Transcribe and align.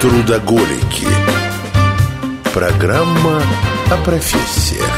Трудоголики. 0.00 1.06
Программа 2.52 3.42
о 3.90 3.96
профессиях. 4.04 4.90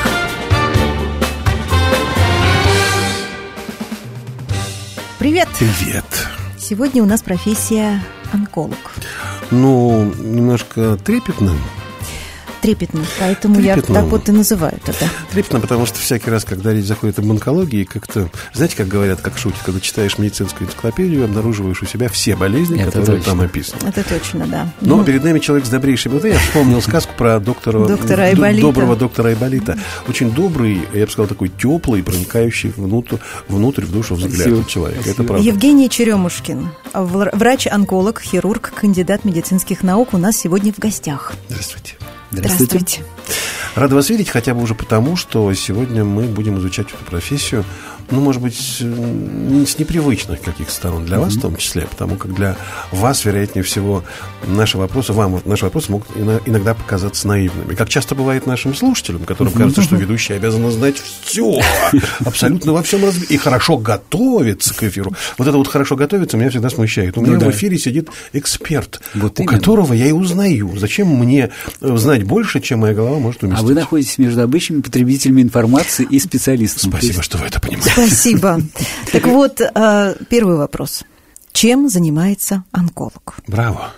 Привет! 5.20 5.48
Привет. 5.56 6.04
Сегодня 6.58 7.04
у 7.04 7.06
нас 7.06 7.22
профессия 7.22 8.02
онколог. 8.32 8.76
Ну, 9.52 10.12
немножко 10.16 10.96
трепетно. 10.96 11.52
Трепетно, 12.60 13.00
поэтому 13.20 13.54
Трепетно. 13.56 13.92
я 13.94 14.00
так 14.00 14.10
вот 14.10 14.28
и 14.28 14.32
называю 14.32 14.74
это. 14.84 15.08
Трепетно, 15.30 15.60
потому 15.60 15.86
что 15.86 15.98
всякий 15.98 16.28
раз, 16.30 16.44
когда 16.44 16.72
речь 16.72 16.86
заходит 16.86 17.18
об 17.20 17.30
онкологии, 17.30 17.84
как-то, 17.84 18.28
знаете, 18.52 18.76
как 18.76 18.88
говорят, 18.88 19.20
как 19.20 19.38
шутят, 19.38 19.60
когда 19.64 19.80
читаешь 19.80 20.18
медицинскую 20.18 20.66
энциклопедию, 20.68 21.24
обнаруживаешь 21.24 21.80
у 21.82 21.86
себя 21.86 22.08
все 22.08 22.34
болезни, 22.34 22.80
Это 22.80 22.86
которые 22.90 23.18
точно. 23.18 23.32
там 23.32 23.40
описаны. 23.42 23.88
Это 23.88 24.02
точно, 24.02 24.46
да. 24.46 24.72
Но 24.80 24.96
Ну, 24.96 25.04
перед 25.04 25.22
нами 25.22 25.38
человек 25.38 25.66
с 25.66 25.68
добрейшей 25.68 26.10
бороды. 26.10 26.28
Я 26.30 26.38
вспомнил 26.38 26.82
сказку 26.82 27.12
про 27.16 27.38
доктора... 27.38 27.86
Доктора 27.86 28.22
Айболита. 28.24 28.62
Доброго 28.62 28.96
доктора 28.96 29.28
Айболита. 29.28 29.78
Очень 30.08 30.30
добрый, 30.32 30.80
я 30.94 31.06
бы 31.06 31.12
сказал, 31.12 31.28
такой 31.28 31.48
теплый, 31.50 32.02
проникающий 32.02 32.70
внутрь, 32.76 33.16
внутрь 33.48 33.84
в 33.84 33.92
душу 33.92 34.16
взгляд 34.16 34.34
Спасибо. 34.34 34.64
человека. 34.68 35.08
Это 35.10 35.22
правда. 35.22 35.44
Евгений 35.46 35.88
Черемушкин, 35.88 36.70
вр- 36.92 37.30
врач-онколог, 37.36 38.20
хирург, 38.20 38.72
кандидат 38.74 39.24
медицинских 39.24 39.82
наук 39.84 40.12
у 40.14 40.18
нас 40.18 40.36
сегодня 40.36 40.72
в 40.72 40.78
гостях. 40.78 41.34
Здравствуйте. 41.48 41.94
Здравствуйте. 42.30 43.04
Рада 43.74 43.94
вас 43.94 44.10
видеть, 44.10 44.28
хотя 44.28 44.54
бы 44.54 44.62
уже 44.62 44.74
потому, 44.74 45.16
что 45.16 45.52
сегодня 45.54 46.04
мы 46.04 46.24
будем 46.24 46.58
изучать 46.58 46.88
эту 46.88 47.04
профессию, 47.04 47.64
ну, 48.10 48.20
может 48.20 48.40
быть, 48.42 48.56
с 48.56 49.78
непривычных 49.78 50.40
каких 50.40 50.70
сторон 50.70 51.04
для 51.04 51.18
вас 51.18 51.34
в 51.34 51.40
том 51.40 51.56
числе, 51.56 51.82
потому 51.82 52.16
как 52.16 52.34
для 52.34 52.56
вас, 52.90 53.24
вероятнее 53.24 53.62
всего, 53.62 54.04
наши 54.46 54.78
вопросы, 54.78 55.12
вам 55.12 55.40
наши 55.44 55.64
вопросы 55.64 55.92
могут 55.92 56.08
ино- 56.16 56.40
иногда 56.46 56.74
показаться 56.74 57.28
наивными. 57.28 57.74
Как 57.74 57.88
часто 57.88 58.14
бывает 58.14 58.46
нашим 58.46 58.74
слушателям, 58.74 59.24
которым 59.24 59.52
кажется, 59.52 59.82
что 59.82 59.96
ведущий 59.96 60.32
обязан 60.34 60.68
знать 60.70 60.96
все, 61.22 61.60
абсолютно 62.24 62.72
во 62.72 62.82
всем 62.82 63.04
разб- 63.04 63.26
и 63.28 63.36
хорошо 63.36 63.76
готовиться 63.78 64.74
к 64.74 64.82
эфиру. 64.82 65.12
Вот 65.36 65.48
это 65.48 65.56
вот 65.56 65.68
хорошо 65.68 65.96
готовиться 65.96 66.36
меня 66.36 66.50
всегда 66.50 66.70
смущает. 66.70 67.16
У 67.16 67.20
меня 67.22 67.38
Ну 67.38 67.46
в 67.46 67.50
эфире 67.50 67.78
сидит 67.78 68.08
эксперт, 68.32 69.00
Вот 69.14 69.38
у 69.38 69.42
именно. 69.42 69.58
которого 69.58 69.92
я 69.92 70.06
и 70.06 70.12
узнаю. 70.12 70.72
Зачем 70.76 71.08
мне 71.08 71.50
э, 71.80 71.96
знать 71.96 72.24
больше, 72.24 72.60
чем 72.60 72.80
моя 72.80 72.94
голова 72.94 73.18
может 73.18 73.42
уместить? 73.42 73.62
А 73.64 73.66
вы 73.66 73.74
находитесь 73.74 74.18
между 74.18 74.42
обычными 74.42 74.80
потребителями 74.80 75.42
информации 75.42 76.06
и 76.08 76.18
специалистами. 76.18 76.90
Спасибо, 76.90 77.12
есть 77.14 77.24
что 77.24 77.38
вы 77.38 77.46
это 77.46 77.60
понимаете. 77.60 77.92
Спасибо. 78.06 78.60
Так 79.12 79.26
вот, 79.26 79.60
э, 79.60 80.14
первый 80.28 80.56
вопрос. 80.56 81.04
Чем 81.52 81.88
занимается 81.88 82.62
онколог? 82.70 83.36
Браво. 83.48 83.90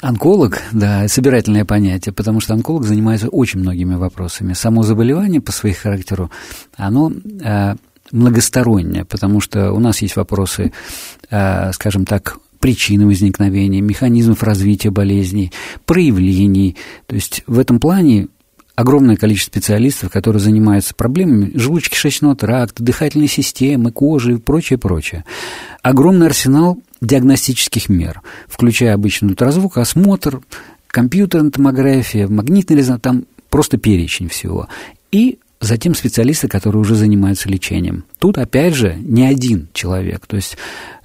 Онколог, 0.00 0.60
да, 0.72 1.06
собирательное 1.08 1.64
понятие, 1.64 2.12
потому 2.12 2.40
что 2.40 2.54
онколог 2.54 2.84
занимается 2.84 3.28
очень 3.28 3.60
многими 3.60 3.94
вопросами. 3.94 4.54
Само 4.54 4.82
заболевание 4.82 5.40
по 5.40 5.52
своему 5.52 5.78
характеру, 5.80 6.30
оно 6.76 7.12
э, 7.12 7.74
многостороннее, 8.10 9.04
потому 9.04 9.40
что 9.40 9.72
у 9.72 9.78
нас 9.78 10.00
есть 10.02 10.16
вопросы, 10.16 10.72
э, 11.30 11.72
скажем 11.72 12.06
так, 12.06 12.38
причины 12.60 13.06
возникновения, 13.06 13.82
механизмов 13.82 14.42
развития 14.42 14.90
болезней, 14.90 15.52
проявлений. 15.84 16.76
То 17.06 17.14
есть 17.14 17.42
в 17.46 17.58
этом 17.58 17.78
плане 17.78 18.28
огромное 18.74 19.16
количество 19.16 19.52
специалистов, 19.52 20.10
которые 20.10 20.40
занимаются 20.40 20.94
проблемами 20.94 21.52
желудочно-кишечного 21.54 22.34
тракта, 22.36 22.82
дыхательной 22.82 23.28
системы, 23.28 23.92
кожи 23.92 24.34
и 24.34 24.38
прочее, 24.38 24.78
прочее. 24.78 25.24
Огромный 25.82 26.26
арсенал 26.26 26.78
диагностических 27.00 27.88
мер, 27.88 28.22
включая 28.48 28.94
обычный 28.94 29.28
ультразвук, 29.28 29.78
осмотр, 29.78 30.40
компьютерная 30.88 31.50
томография, 31.50 32.26
магнитный 32.26 32.76
резонанс, 32.76 33.02
там 33.02 33.24
просто 33.50 33.78
перечень 33.78 34.28
всего. 34.28 34.68
И 35.12 35.38
затем 35.60 35.94
специалисты, 35.94 36.48
которые 36.48 36.80
уже 36.80 36.94
занимаются 36.94 37.48
лечением. 37.48 38.04
Тут, 38.18 38.38
опять 38.38 38.74
же, 38.74 38.96
не 38.98 39.24
один 39.26 39.68
человек. 39.72 40.26
То 40.26 40.36
есть 40.36 40.56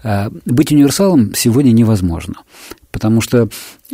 э, 0.04 0.30
быть 0.46 0.72
универсалом 0.72 1.34
сегодня 1.36 1.72
невозможно, 1.72 2.36
потому 2.92 3.22
что, 3.22 3.50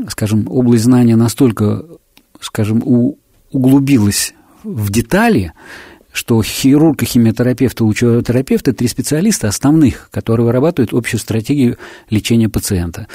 скажем, 0.10 0.48
область 0.50 0.84
знания 0.84 1.16
настолько, 1.16 1.86
скажем, 2.40 2.82
у- 2.86 3.18
углубилась 3.52 4.34
в 4.64 4.90
детали, 4.92 5.54
что 6.12 6.42
хирург, 6.42 7.04
и 7.04 7.06
химиотерапевт 7.06 7.80
и 7.82 7.84
лучетерапевт– 7.84 8.68
это 8.70 8.78
три 8.78 8.88
специалиста 8.88 9.48
основных, 9.50 10.10
которые 10.12 10.46
вырабатывают 10.46 10.94
общую 10.94 11.20
стратегию 11.20 11.78
лечения 12.10 12.48
пациента. 12.50 13.08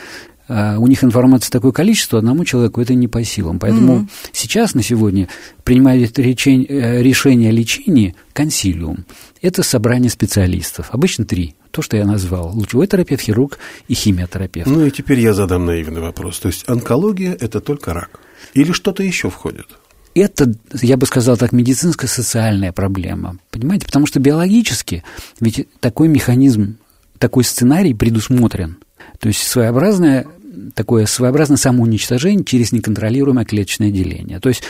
А 0.53 0.79
У 0.79 0.87
них 0.89 1.05
информации 1.05 1.49
такое 1.51 1.71
количество, 1.71 2.19
одному 2.19 2.45
человеку 2.45 2.81
это 2.81 2.93
не 2.95 3.07
по 3.07 3.23
силам. 3.23 3.61
Поэтому 3.61 4.09
сейчас, 4.33 4.75
на 4.75 4.83
сегодня, 4.83 5.29
принимает 5.63 6.19
речень- 6.19 6.67
э, 6.69 7.03
решение 7.03 7.51
о 7.51 7.53
лечении 7.53 8.17
консилиум. 8.33 9.05
Это 9.43 9.63
собрание 9.63 10.11
специалистов. 10.11 10.89
Обычно 10.91 11.25
три. 11.25 11.55
То, 11.71 11.83
что 11.83 11.97
я 11.97 12.05
назвал. 12.05 12.51
Лучевой 12.53 12.89
терапевт, 12.89 13.23
хирург 13.23 13.59
и 13.87 13.95
химиотерапевт. 13.95 14.67
Ну 14.67 14.85
и 14.85 14.91
теперь 14.91 15.21
я 15.21 15.35
задам 15.35 15.67
наивный 15.67 16.01
вопрос. 16.01 16.41
То 16.41 16.49
есть 16.49 16.69
онкология– 16.69 17.33
это 17.41 17.61
только 17.61 17.95
рак? 17.95 18.19
Или 18.53 18.73
что-то 18.73 19.05
еще 19.05 19.31
входит? 19.31 19.67
Это, 20.15 20.53
я 20.81 20.97
бы 20.97 21.06
сказал 21.06 21.37
так, 21.37 21.53
медицинская 21.53 22.09
социальная 22.09 22.72
проблема. 22.72 23.38
Понимаете? 23.50 23.87
Потому 23.87 24.06
что 24.06 24.21
биологически 24.21 25.04
ведь 25.41 25.69
такой 25.81 26.09
механизм, 26.09 26.76
такой 27.19 27.44
сценарий 27.44 27.94
предусмотрен. 27.94 28.78
То 29.19 29.28
есть 29.28 29.43
своеобразное 29.43 30.26
такое 30.75 31.06
своеобразное 31.06 31.56
самоуничтожение 31.56 32.44
через 32.44 32.72
неконтролируемое 32.72 33.44
клеточное 33.44 33.91
деление. 33.91 34.41
То 34.41 34.48
есть 34.48 34.62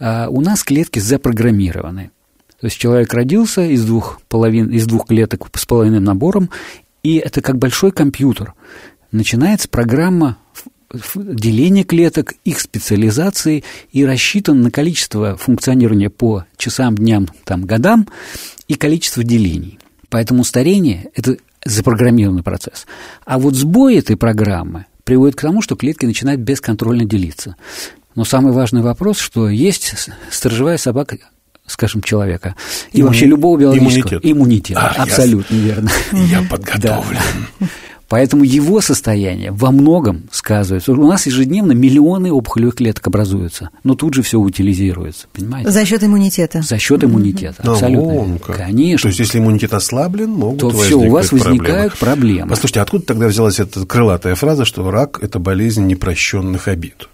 а, 0.00 0.28
у 0.28 0.40
нас 0.40 0.62
клетки 0.62 0.98
запрограммированы. 0.98 2.10
То 2.60 2.66
есть 2.66 2.78
человек 2.78 3.12
родился 3.12 3.62
из 3.62 3.84
двух, 3.84 4.20
половин, 4.28 4.70
из 4.70 4.86
двух 4.86 5.06
клеток 5.06 5.48
с 5.54 5.64
половинным 5.64 6.04
набором, 6.04 6.50
и 7.02 7.16
это 7.16 7.40
как 7.40 7.58
большой 7.58 7.92
компьютер. 7.92 8.54
Начинается 9.12 9.68
программа 9.68 10.38
деления 11.14 11.84
клеток, 11.84 12.34
их 12.44 12.60
специализации 12.60 13.64
и 13.92 14.06
рассчитан 14.06 14.62
на 14.62 14.70
количество 14.70 15.36
функционирования 15.36 16.10
по 16.10 16.44
часам, 16.56 16.94
дням, 16.96 17.28
там, 17.44 17.64
годам 17.64 18.08
и 18.68 18.74
количество 18.74 19.22
делений. 19.22 19.78
Поэтому 20.08 20.44
старение– 20.44 21.10
это 21.14 21.36
запрограммированный 21.64 22.42
процесс. 22.42 22.86
А 23.24 23.38
вот 23.38 23.54
сбой 23.54 23.96
этой 23.96 24.16
программы 24.16 24.86
приводит 25.04 25.36
к 25.36 25.42
тому, 25.42 25.60
что 25.60 25.76
клетки 25.76 26.06
начинают 26.06 26.40
бесконтрольно 26.40 27.04
делиться. 27.04 27.56
Но 28.14 28.24
самый 28.24 28.52
важный 28.52 28.82
вопрос, 28.82 29.18
что 29.18 29.48
есть 29.48 29.94
сторожевая 30.30 30.78
собака 30.78 31.18
скажем, 31.66 32.00
человека, 32.00 32.56
и 32.92 33.00
Иммуни- 33.00 33.02
вообще 33.02 33.26
любого 33.26 33.58
биологического 33.58 34.20
иммунитет. 34.20 34.20
иммунитет. 34.24 34.76
А. 34.78 35.02
Абсолютно 35.02 35.54
верно. 35.54 35.90
Я 36.12 36.42
подготовлен. 36.50 37.20
Поэтому 38.08 38.42
его 38.42 38.80
состояние 38.80 39.50
во 39.52 39.70
многом 39.70 40.22
сказывается. 40.32 40.92
У 40.92 41.06
нас 41.06 41.26
ежедневно 41.26 41.72
миллионы 41.72 42.32
опухолевых 42.32 42.76
клеток 42.76 43.06
образуются, 43.06 43.68
но 43.84 43.94
тут 43.94 44.14
же 44.14 44.22
все 44.22 44.38
утилизируется, 44.38 45.26
понимаете? 45.32 45.70
За 45.70 45.84
счет 45.84 46.02
иммунитета. 46.02 46.62
За 46.62 46.78
счет 46.78 47.04
иммунитета, 47.04 47.62
А, 47.66 47.72
абсолютно. 47.72 48.38
как. 48.38 48.56
Конечно. 48.56 49.02
То 49.02 49.08
есть, 49.08 49.18
если 49.20 49.38
иммунитет 49.38 49.74
ослаблен, 49.74 50.30
могут 50.30 50.60
То 50.60 50.68
возникнуть 50.70 51.06
у 51.06 51.10
вас 51.10 51.28
проблемы. 51.28 51.58
возникают 51.58 51.98
проблемы. 51.98 52.48
Послушайте, 52.48 52.80
а 52.80 52.82
откуда 52.84 53.04
тогда 53.04 53.26
взялась 53.26 53.60
эта 53.60 53.84
крылатая 53.84 54.34
фраза, 54.34 54.64
что 54.64 54.90
рак– 54.90 55.18
это 55.22 55.38
болезнь 55.38 55.86
непрощенных 55.86 56.68
обид? 56.68 57.08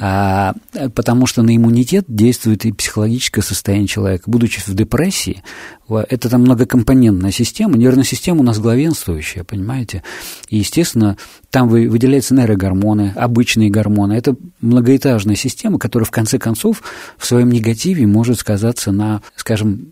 А, 0.00 0.54
потому 0.94 1.26
что 1.26 1.42
на 1.42 1.56
иммунитет 1.56 2.04
действует 2.06 2.64
и 2.64 2.72
психологическое 2.72 3.42
состояние 3.42 3.88
человека. 3.88 4.24
Будучи 4.26 4.60
в 4.60 4.72
депрессии, 4.74 5.42
это 5.88 6.28
там 6.28 6.42
многокомпонентная 6.42 7.32
система, 7.32 7.76
нервная 7.76 8.04
система 8.04 8.40
у 8.40 8.42
нас 8.44 8.58
главенствующая, 8.60 9.42
понимаете? 9.42 10.04
И, 10.48 10.58
естественно, 10.58 11.16
там 11.50 11.68
вы- 11.68 11.88
выделяются 11.88 12.34
нейрогормоны, 12.34 13.12
обычные 13.16 13.70
гормоны. 13.70 14.12
Это 14.12 14.36
многоэтажная 14.60 15.36
система, 15.36 15.78
которая, 15.78 16.06
в 16.06 16.10
конце 16.10 16.38
концов, 16.38 16.82
в 17.16 17.26
своем 17.26 17.50
негативе 17.50 18.06
может 18.06 18.38
сказаться 18.38 18.92
на, 18.92 19.22
скажем, 19.34 19.88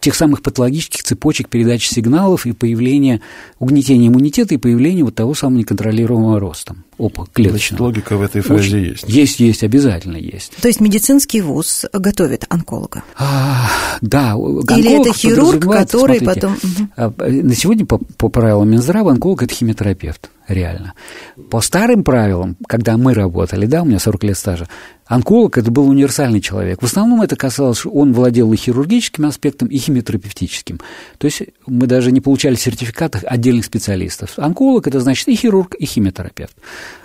тех 0.00 0.14
самых 0.14 0.42
патологических 0.42 1.02
цепочек 1.02 1.48
передачи 1.48 1.92
сигналов 1.92 2.46
и 2.46 2.52
появления 2.52 3.20
угнетения 3.58 4.08
иммунитета 4.08 4.54
и 4.54 4.58
появления 4.58 5.04
вот 5.04 5.14
того 5.14 5.34
самого 5.34 5.58
неконтролируемого 5.58 6.40
роста 6.40 6.76
опа, 6.98 7.24
Значит, 7.24 7.34
клеточного. 7.34 7.82
логика 7.84 8.16
в 8.16 8.22
этой 8.22 8.40
фразе 8.40 8.76
Очень- 8.78 8.88
есть. 8.90 9.04
Есть, 9.08 9.40
есть, 9.40 9.62
обязательно 9.64 10.16
есть. 10.16 10.52
То 10.60 10.68
есть 10.68 10.80
медицинский 10.80 11.40
вуз 11.40 11.84
готовит 11.92 12.44
онколога. 12.48 13.02
А, 13.18 13.68
да, 14.00 14.32
Или 14.32 14.86
онколог 14.86 15.06
это 15.08 15.12
хирург, 15.18 15.62
который 15.62 16.18
смотрите, 16.20 16.24
потом... 16.24 16.56
А, 16.96 17.12
На 17.18 17.54
сегодня 17.54 17.84
по, 17.84 17.98
по 17.98 18.28
правилам 18.28 18.70
Минздрава 18.70 19.10
онколог– 19.10 19.42
это 19.44 19.54
химиотерапевт, 19.54 20.30
реально. 20.48 20.94
По 21.50 21.60
старым 21.60 22.04
правилам, 22.04 22.56
когда 22.66 22.96
мы 22.96 23.14
работали, 23.14 23.66
да, 23.66 23.82
у 23.82 23.84
меня 23.84 23.98
40 23.98 24.24
лет 24.24 24.36
стажа, 24.36 24.68
онколог– 25.06 25.58
это 25.58 25.70
был 25.70 25.88
универсальный 25.88 26.40
человек. 26.40 26.82
В 26.82 26.84
основном 26.84 27.22
это 27.22 27.36
касалось, 27.36 27.78
что 27.78 27.90
он 27.90 28.12
владел 28.12 28.52
и 28.52 28.56
хирургическим 28.56 29.26
аспектом, 29.26 29.68
и 29.68 29.78
химиотерапевтическим. 29.78 30.80
То 31.18 31.26
есть 31.26 31.42
мы 31.66 31.86
даже 31.86 32.12
не 32.12 32.20
получали 32.20 32.54
сертификатов 32.54 33.24
отдельных 33.24 33.64
специалистов. 33.64 34.38
Онколог– 34.38 34.86
это 34.88 35.00
значит 35.00 35.28
и 35.28 35.36
хирург, 35.36 35.74
и 35.74 35.86
химиотерапевт. 35.86 36.56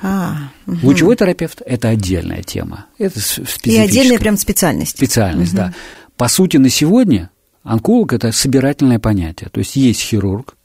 А, 0.01 0.51
угу. 0.65 0.77
Лучевой 0.83 1.15
терапевт– 1.15 1.62
это 1.65 1.89
отдельная 1.89 2.44
тема. 2.44 2.88
Это 2.97 3.19
И 3.63 3.77
отдельная 3.77 4.19
прям 4.19 4.38
специальность. 4.38 4.97
Специальность, 4.97 5.53
угу. 5.53 5.57
да. 5.57 5.74
По 6.18 6.27
сути, 6.27 6.57
на 6.57 6.69
сегодня 6.69 7.30
онколог– 7.63 8.13
это 8.13 8.31
собирательное 8.31 9.00
понятие. 9.00 9.50
То 9.50 9.59
есть 9.59 9.75
есть 9.75 10.01
хирург, 10.01 10.56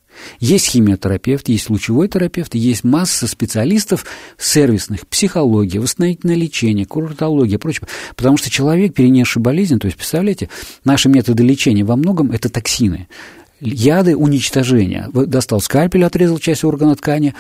есть 0.41 0.67
химиотерапевт, 0.67 1.49
есть 1.49 1.71
лучевой 1.71 2.09
терапевт, 2.09 2.55
есть 2.55 2.85
масса 2.85 3.27
специалистов 3.27 4.05
сервисных, 4.39 5.07
психология, 5.07 5.81
восстановительное 5.81 6.37
лечение, 6.37 6.87
курортология 6.87 7.57
и 7.57 7.61
прочее. 7.61 7.87
Потому 8.17 8.37
что 8.37 8.51
человек, 8.51 8.95
перенесший 8.95 9.43
болезнь, 9.43 9.79
то 9.79 9.87
есть, 9.87 9.97
представляете, 9.97 10.49
наши 10.85 11.09
методы 11.09 11.43
лечения 11.43 11.85
во 11.85 11.97
многом– 11.97 12.31
это 12.33 12.49
токсины, 12.49 13.09
яды 13.61 14.17
уничтожения. 14.17 15.09
Достал 15.13 15.61
скальпель, 15.61 16.05
отрезал 16.05 16.39
часть 16.39 16.65
органа 16.65 16.97
ткани, 16.97 17.35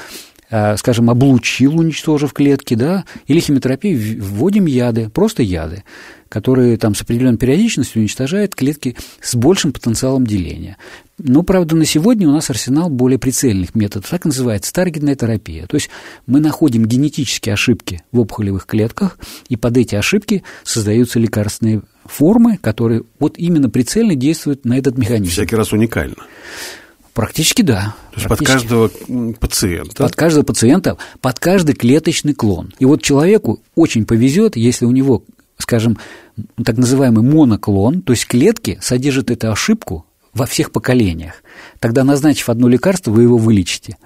скажем, 0.76 1.10
облучил, 1.10 1.78
уничтожив 1.78 2.32
клетки, 2.32 2.74
да, 2.74 3.04
или 3.26 3.40
химиотерапию 3.40 4.22
вводим 4.22 4.66
яды, 4.66 5.10
просто 5.10 5.42
яды 5.42 5.84
которые 6.34 6.76
там 6.78 6.96
с 6.96 7.02
определенной 7.02 7.38
периодичностью 7.38 8.00
уничтожают 8.00 8.56
клетки 8.56 8.96
с 9.20 9.36
большим 9.36 9.72
потенциалом 9.72 10.26
деления. 10.26 10.78
Но, 11.16 11.44
правда, 11.44 11.76
на 11.76 11.84
сегодня 11.84 12.28
у 12.28 12.32
нас 12.32 12.50
арсенал 12.50 12.90
более 12.90 13.20
прицельных 13.20 13.76
методов, 13.76 14.10
так 14.10 14.24
называется 14.24 14.72
таргетная 14.72 15.14
терапия. 15.14 15.68
То 15.68 15.76
есть 15.76 15.90
мы 16.26 16.40
находим 16.40 16.86
генетические 16.86 17.52
ошибки 17.52 18.02
в 18.10 18.18
опухолевых 18.18 18.66
клетках, 18.66 19.16
и 19.48 19.54
под 19.54 19.76
эти 19.76 19.94
ошибки 19.94 20.42
создаются 20.64 21.20
лекарственные 21.20 21.82
формы, 22.04 22.56
которые 22.56 23.04
вот 23.20 23.38
именно 23.38 23.70
прицельно 23.70 24.16
действуют 24.16 24.64
на 24.64 24.76
этот 24.76 24.98
механизм. 24.98 25.34
Всякий 25.34 25.54
раз 25.54 25.72
уникально. 25.72 26.16
Практически 27.14 27.62
да. 27.62 27.94
То 28.12 28.16
есть 28.16 28.28
под 28.28 28.40
каждого 28.40 28.90
пациента? 29.40 30.02
Под 30.02 30.16
каждого 30.16 30.44
пациента, 30.44 30.98
под 31.20 31.38
каждый 31.38 31.74
клеточный 31.74 32.34
клон. 32.34 32.72
И 32.80 32.84
вот 32.84 33.02
человеку 33.02 33.62
очень 33.76 34.04
повезет, 34.04 34.56
если 34.56 34.84
у 34.84 34.90
него 34.90 35.22
скажем, 35.56 35.98
так 36.64 36.76
называемый 36.76 37.24
моноклон, 37.24 38.02
то 38.02 38.12
есть 38.12 38.26
клетки 38.26 38.78
содержат 38.82 39.30
эту 39.30 39.52
ошибку 39.52 40.04
во 40.32 40.46
всех 40.46 40.72
поколениях. 40.72 41.44
Тогда, 41.78 42.02
назначив 42.02 42.48
одно 42.48 42.66
лекарство, 42.66 43.12
вы 43.12 43.22
его 43.22 43.38
вылечите. 43.38 43.96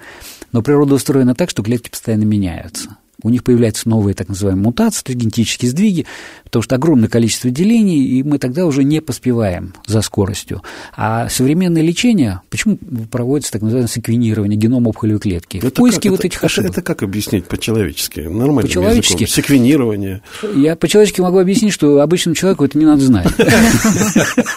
Но 0.52 0.60
природа 0.60 0.94
устроена 0.94 1.34
так, 1.34 1.48
что 1.48 1.62
клетки 1.62 1.88
постоянно 1.88 2.24
меняются 2.24 2.98
у 3.22 3.30
них 3.30 3.42
появляются 3.42 3.88
новые 3.88 4.14
так 4.14 4.28
называемые 4.28 4.62
мутации, 4.62 5.02
то 5.02 5.12
есть 5.12 5.20
генетические 5.20 5.70
сдвиги, 5.70 6.06
потому 6.44 6.62
что 6.62 6.76
огромное 6.76 7.08
количество 7.08 7.50
делений, 7.50 8.04
и 8.04 8.22
мы 8.22 8.38
тогда 8.38 8.64
уже 8.64 8.84
не 8.84 9.00
поспеваем 9.00 9.74
за 9.86 10.02
скоростью. 10.02 10.62
А 10.96 11.28
современное 11.28 11.82
лечение, 11.82 12.42
почему 12.48 12.78
проводится 13.10 13.52
так 13.52 13.62
называемое 13.62 13.88
секвенирование 13.88 14.56
генома 14.56 14.90
опухолевой 14.90 15.20
клетки? 15.20 15.56
Это 15.58 15.68
в 15.68 15.72
поиске 15.72 16.02
как, 16.02 16.10
вот 16.10 16.20
это, 16.20 16.26
этих 16.28 16.44
ошибок. 16.44 16.70
Это, 16.70 16.80
это 16.80 16.86
как 16.86 17.02
объяснить 17.02 17.46
по-человечески? 17.46 18.20
Нормально. 18.20 18.62
По-человечески. 18.62 19.24
Секвенирование. 19.24 20.22
Я 20.54 20.76
по-человечески 20.76 21.20
могу 21.20 21.38
объяснить, 21.38 21.72
что 21.72 22.00
обычному 22.00 22.36
человеку 22.36 22.64
это 22.64 22.78
не 22.78 22.86
надо 22.86 23.02
знать. 23.02 23.26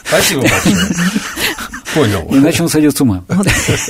Спасибо 0.06 0.42
большое. 0.42 0.76
Понял. 1.96 2.28
Иначе 2.32 2.64
он 2.64 2.70
сойдет 2.70 2.96
с 2.96 3.02
ума. 3.02 3.26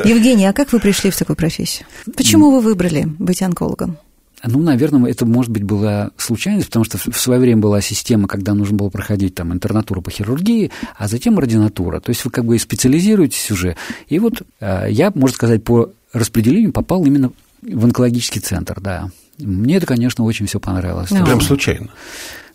Евгений, 0.04 0.46
а 0.46 0.54
как 0.54 0.72
вы 0.72 0.80
пришли 0.80 1.12
в 1.12 1.18
такую 1.18 1.36
профессию? 1.36 1.86
Почему 2.16 2.52
вы 2.52 2.62
выбрали 2.62 3.06
быть 3.20 3.42
онкологом? 3.42 3.98
Ну, 4.44 4.60
наверное, 4.60 5.12
это, 5.12 5.26
может 5.26 5.52
быть, 5.52 5.64
была 5.64 6.12
случайность, 6.18 6.68
потому 6.68 6.86
что 6.86 6.98
в 6.98 7.20
свое 7.20 7.40
время 7.40 7.62
была 7.62 7.82
система, 7.82 8.28
когда 8.28 8.54
нужно 8.54 8.78
было 8.78 8.90
проходить 8.90 9.36
там 9.36 9.54
интернатуру 9.54 10.02
по 10.02 10.10
хирургии, 10.10 10.72
а 10.98 11.08
затем 11.08 11.38
ординатура. 11.38 12.00
То 12.00 12.10
есть 12.10 12.26
вы 12.26 12.32
как 12.32 12.46
бы 12.46 12.58
специализируетесь 12.58 13.52
уже. 13.52 13.76
И 14.08 14.20
вот 14.20 14.42
э, 14.60 14.88
я, 14.90 15.12
можно 15.14 15.36
сказать, 15.36 15.64
по 15.64 15.92
распределению 16.14 16.72
попал 16.72 17.06
именно 17.06 17.32
в 17.62 17.86
онкологический 17.86 18.42
центр, 18.42 18.80
да. 18.82 19.10
Мне 19.38 19.78
это, 19.78 19.86
конечно, 19.86 20.24
очень 20.24 20.48
все 20.48 20.60
понравилось. 20.60 21.10
Прям 21.10 21.42
случайно. 21.42 21.90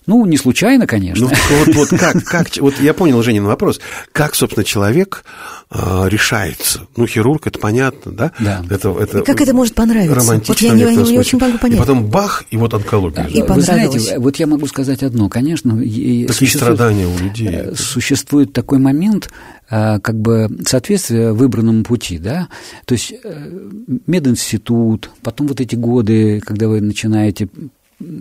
Ну, 0.07 0.25
не 0.25 0.37
случайно, 0.37 0.87
конечно. 0.87 1.29
Ну, 1.29 1.65
вот, 1.65 1.75
вот 1.75 2.01
как, 2.01 2.25
как, 2.25 2.57
вот 2.59 2.75
я 2.81 2.95
понял 2.95 3.23
Женин 3.23 3.45
вопрос. 3.45 3.81
Как, 4.13 4.37
собственно, 4.37 4.65
человек 4.65 5.25
э, 5.71 6.09
решается? 6.09 6.83
Ну, 6.97 7.07
хирург, 7.07 7.49
это 7.49 7.59
понятно, 7.59 8.13
да? 8.13 8.33
Да. 8.39 8.65
Это, 8.71 8.91
это 9.01 9.23
как 9.23 9.41
это 9.41 9.53
может 9.53 9.75
понравиться? 9.75 10.15
Романтично. 10.15 10.55
Вот 10.55 10.61
я 10.61 10.73
не, 10.73 11.11
не, 11.11 11.19
очень 11.19 11.41
могу 11.41 11.59
понять. 11.59 11.79
И 11.79 11.81
потом 11.81 12.07
бах, 12.07 12.45
и 12.51 12.57
вот 12.57 12.73
онкология. 12.73 13.25
И 13.25 13.43
Вы 13.43 13.61
знаете, 13.61 14.19
вот 14.19 14.37
я 14.37 14.47
могу 14.47 14.67
сказать 14.67 15.03
одно. 15.03 15.29
Конечно, 15.29 15.77
Такие 15.77 16.51
страдания 16.51 17.07
у 17.07 17.19
людей. 17.19 17.49
Э, 17.51 17.75
существует 17.75 18.53
такой 18.53 18.79
момент, 18.79 19.29
э, 19.71 19.99
как 19.99 20.21
бы 20.21 20.49
соответствие 20.67 21.33
выбранному 21.33 21.83
пути, 21.83 22.19
да, 22.19 22.49
то 22.85 22.93
есть 22.93 23.13
э, 23.13 23.69
мединститут, 24.07 25.11
потом 25.23 25.49
вот 25.49 25.61
эти 25.61 25.75
годы, 25.75 26.41
когда 26.41 26.69
вы 26.69 26.81
начинаете 26.81 27.49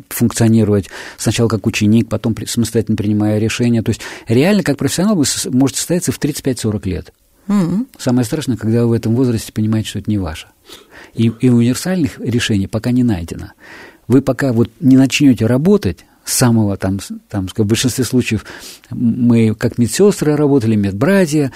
функционировать 0.10 0.90
сначала 1.18 1.48
как 1.48 1.68
ученик, 1.68 2.08
потом 2.10 2.36
самостоятельно 2.46 2.96
принимая 2.96 3.40
решения. 3.40 3.82
То 3.82 3.90
есть 3.90 4.02
реально 4.28 4.64
как 4.64 4.78
профессионал 4.78 5.16
вы 5.16 5.26
можете 5.52 5.80
состояться 5.80 6.12
в 6.12 6.20
35-40 6.20 6.90
лет. 6.90 7.14
Mm-hmm. 7.48 7.88
Самое 7.98 8.26
страшное, 8.26 8.58
когда 8.58 8.84
вы 8.84 8.90
в 8.90 8.94
этом 8.94 9.16
возрасте 9.16 9.52
понимаете, 9.54 9.90
что 9.90 10.00
это 10.00 10.10
не 10.10 10.18
ваше. 10.18 10.48
И, 11.14 11.32
и 11.40 11.50
универсальных 11.50 12.20
решений 12.20 12.68
пока 12.68 12.92
не 12.92 13.04
найдено. 13.04 13.52
Вы 14.08 14.22
пока 14.22 14.54
вот 14.54 14.70
не 14.80 14.98
начнете 14.98 15.46
работать, 15.46 16.06
самого 16.26 16.76
там, 16.76 17.00
там 17.30 17.48
в 17.48 17.66
большинстве 17.66 18.04
случаев 18.04 18.46
мы 18.90 19.54
как 19.54 19.78
медсестры 19.78 20.36
работали, 20.36 20.76
медбратья, 20.76 21.52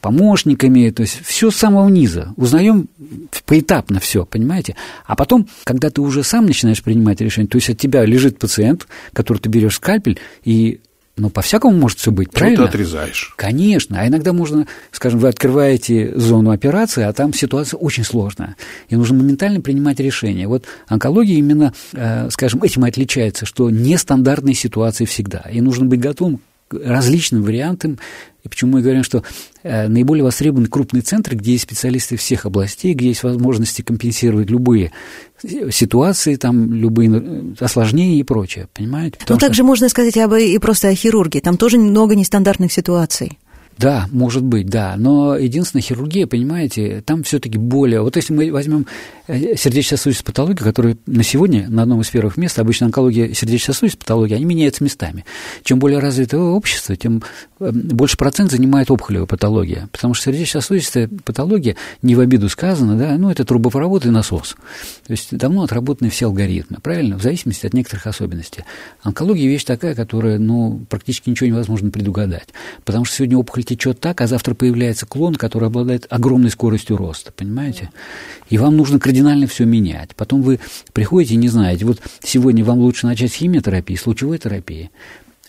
помощниками, 0.00 0.90
то 0.90 1.02
есть 1.02 1.20
все 1.24 1.50
с 1.50 1.56
самого 1.56 1.88
низа. 1.88 2.34
Узнаем 2.36 2.88
поэтапно 3.46 4.00
все, 4.00 4.26
понимаете? 4.26 4.76
А 5.06 5.16
потом, 5.16 5.48
когда 5.64 5.90
ты 5.90 6.00
уже 6.00 6.22
сам 6.22 6.46
начинаешь 6.46 6.82
принимать 6.82 7.20
решение, 7.20 7.48
то 7.48 7.56
есть 7.56 7.70
от 7.70 7.78
тебя 7.78 8.04
лежит 8.04 8.38
пациент, 8.38 8.86
который 9.12 9.38
ты 9.38 9.48
берешь 9.48 9.76
скальпель, 9.76 10.18
и 10.44 10.80
ну, 11.18 11.30
по-всякому 11.30 11.76
может 11.76 11.98
все 11.98 12.10
быть, 12.10 12.30
правильно? 12.30 12.64
ты 12.64 12.68
отрезаешь. 12.68 13.34
Конечно. 13.36 14.00
А 14.00 14.06
иногда 14.06 14.32
можно, 14.32 14.66
скажем, 14.92 15.18
вы 15.18 15.28
открываете 15.28 16.12
зону 16.16 16.50
операции, 16.50 17.02
а 17.02 17.12
там 17.12 17.34
ситуация 17.34 17.76
очень 17.78 18.04
сложная. 18.04 18.56
И 18.88 18.96
нужно 18.96 19.18
моментально 19.18 19.60
принимать 19.60 20.00
решение. 20.00 20.46
Вот 20.46 20.64
онкология 20.86 21.36
именно, 21.36 21.72
э, 21.92 22.30
скажем, 22.30 22.62
этим 22.62 22.86
и 22.86 22.88
отличается, 22.88 23.46
что 23.46 23.68
нестандартные 23.70 24.54
ситуации 24.54 25.04
всегда. 25.04 25.44
И 25.52 25.60
нужно 25.60 25.86
быть 25.86 26.00
готовым 26.00 26.40
различным 26.70 27.42
вариантам. 27.42 27.98
И 28.44 28.48
почему 28.48 28.72
мы 28.72 28.82
говорим, 28.82 29.02
что 29.02 29.22
э, 29.62 29.88
наиболее 29.88 30.24
востребованы 30.24 30.68
крупные 30.68 31.02
центры, 31.02 31.36
где 31.36 31.52
есть 31.52 31.64
специалисты 31.64 32.16
всех 32.16 32.46
областей, 32.46 32.94
где 32.94 33.08
есть 33.08 33.22
возможности 33.22 33.82
компенсировать 33.82 34.50
любые 34.50 34.92
ситуации, 35.70 36.36
там, 36.36 36.72
любые 36.72 37.10
э, 37.10 37.64
осложнения 37.64 38.20
и 38.20 38.22
прочее, 38.22 38.68
понимаете? 38.74 39.16
Ну, 39.20 39.20
Потому 39.20 39.36
ну, 39.36 39.46
также 39.46 39.64
можно 39.64 39.88
сказать 39.88 40.16
об, 40.18 40.34
и 40.34 40.58
просто 40.58 40.88
о 40.88 40.94
хирургии. 40.94 41.40
Там 41.40 41.56
тоже 41.56 41.78
много 41.78 42.14
нестандартных 42.14 42.72
ситуаций. 42.72 43.38
Да, 43.78 44.08
может 44.10 44.42
быть, 44.42 44.66
да. 44.66 44.96
Но 44.98 45.36
единственная 45.36 45.82
хирургия, 45.82 46.26
понимаете, 46.26 47.02
там 47.06 47.22
все-таки 47.22 47.58
более. 47.58 48.02
Вот 48.02 48.16
если 48.16 48.32
мы 48.32 48.50
возьмем 48.50 48.86
э, 49.28 49.54
сердечно-сосудистую 49.54 50.26
патологию, 50.26 50.64
которая 50.64 50.96
на 51.06 51.22
сегодня 51.22 51.68
на 51.68 51.82
одном 51.82 52.00
из 52.00 52.08
первых 52.10 52.36
мест, 52.36 52.58
обычно 52.58 52.86
онкология 52.86 53.32
сердечно-сосудистой 53.32 54.00
патологии, 54.00 54.34
они 54.34 54.44
меняются 54.44 54.82
местами. 54.82 55.24
Чем 55.62 55.78
более 55.78 56.00
развитое 56.00 56.40
общество, 56.40 56.96
тем 56.96 57.22
э, 57.60 57.70
больше 57.70 58.16
процент 58.16 58.50
занимает 58.50 58.90
опухолевая 58.90 59.26
патология. 59.26 59.88
Потому 59.92 60.14
что 60.14 60.32
сердечно-сосудистая 60.32 61.08
патология, 61.24 61.76
не 62.02 62.16
в 62.16 62.20
обиду 62.20 62.48
сказано, 62.48 62.96
да, 62.96 63.16
ну, 63.16 63.30
это 63.30 63.44
трубопровод 63.44 64.06
и 64.06 64.10
насос. 64.10 64.56
То 65.06 65.12
есть 65.12 65.36
давно 65.36 65.62
отработаны 65.62 66.10
все 66.10 66.26
алгоритмы, 66.26 66.78
правильно? 66.82 67.16
В 67.16 67.22
зависимости 67.22 67.64
от 67.64 67.74
некоторых 67.74 68.08
особенностей. 68.08 68.64
Онкология– 69.04 69.48
вещь 69.48 69.64
такая, 69.64 69.94
которая, 69.94 70.40
ну, 70.40 70.84
практически 70.88 71.30
ничего 71.30 71.46
невозможно 71.46 71.90
предугадать. 71.90 72.48
Потому 72.84 73.04
что 73.04 73.14
сегодня 73.14 73.38
опухоль 73.38 73.67
течет 73.68 74.00
так, 74.00 74.20
а 74.20 74.26
завтра 74.26 74.54
появляется 74.54 75.06
клон, 75.06 75.34
который 75.34 75.68
обладает 75.68 76.06
огромной 76.08 76.50
скоростью 76.50 76.96
роста, 76.96 77.32
понимаете? 77.32 77.90
И 78.48 78.58
вам 78.58 78.76
нужно 78.76 78.98
кардинально 78.98 79.46
все 79.46 79.64
менять. 79.64 80.16
Потом 80.16 80.42
вы 80.42 80.58
приходите 80.92 81.34
и 81.34 81.38
не 81.38 81.48
знаете, 81.48 81.84
вот 81.84 82.00
сегодня 82.22 82.64
вам 82.64 82.78
лучше 82.78 83.06
начать 83.06 83.32
с 83.32 83.36
химиотерапии, 83.36 83.94
с 83.94 84.06
лучевой 84.06 84.38
терапии, 84.38 84.90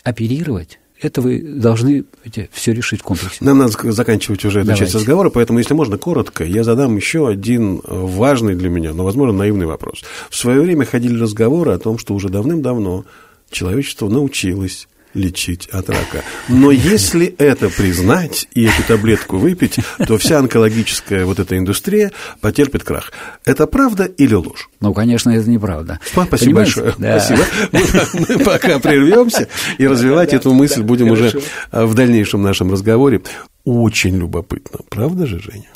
оперировать, 0.04 0.80
это 1.02 1.22
вы 1.22 1.40
должны 1.42 2.04
эти, 2.26 2.50
все 2.52 2.74
решить 2.74 3.00
в 3.00 3.04
комплексе. 3.04 3.38
Нам 3.40 3.60
надо 3.60 3.92
заканчивать 3.92 4.44
уже 4.44 4.60
эту 4.60 4.68
Давайте. 4.68 4.86
часть 4.86 4.96
разговора, 4.96 5.30
поэтому, 5.30 5.60
если 5.60 5.74
можно, 5.74 5.98
коротко, 5.98 6.44
я 6.44 6.66
задам 6.66 6.98
еще 6.98 7.30
один 7.30 7.82
важный 7.86 8.56
для 8.56 8.70
меня, 8.70 8.94
но, 8.94 9.06
возможно, 9.06 9.38
наивный 9.38 9.66
вопрос. 9.66 10.04
В 10.30 10.36
свое 10.36 10.60
время 10.60 10.86
ходили 10.86 11.18
разговоры 11.18 11.72
о 11.72 11.80
том, 11.80 11.98
что 11.98 12.14
уже 12.14 12.28
давным-давно 12.28 13.06
человечество 13.50 14.10
научилось 14.10 14.88
лечить 15.13 15.68
от 15.68 15.89
рака. 15.89 16.24
Но 16.48 16.72
если 16.72 17.28
это 17.38 17.70
признать 17.70 18.48
и 18.54 18.66
эту 18.66 18.84
таблетку 18.88 19.38
выпить, 19.38 19.80
то 20.08 20.18
вся 20.18 20.39
онкологическая 20.39 21.25
вот 21.25 21.39
эта 21.39 21.58
индустрия 21.58 22.12
потерпит 22.42 22.84
крах. 22.84 23.12
Это 23.46 23.68
правда 23.68 24.06
или 24.06 24.34
ложь? 24.34 24.70
Ну, 24.80 24.94
конечно, 24.94 25.32
это 25.32 25.50
неправда. 25.50 26.00
Спасибо 26.12 26.38
Понимаете? 26.38 26.54
большое. 26.56 26.94
Да. 26.98 27.20
Спасибо. 27.20 27.46
Мы, 27.72 28.36
мы 28.38 28.44
пока 28.44 28.80
прервемся 28.80 29.48
и 29.78 29.88
развивать 29.88 30.34
эту 30.34 30.54
мысль 30.54 30.84
будем 30.84 31.12
уже 31.12 31.32
в 31.72 31.94
дальнейшем 31.94 32.42
нашем 32.42 32.72
разговоре. 32.72 33.22
Очень 33.66 34.18
любопытно. 34.18 34.80
Правда 34.89 35.25
же, 35.25 35.39
Женя? 35.39 35.70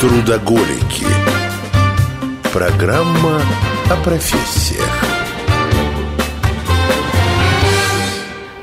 Трудоголики. 0.00 1.25
Программа 2.56 3.42
о 3.90 3.96
профессиях. 4.02 5.05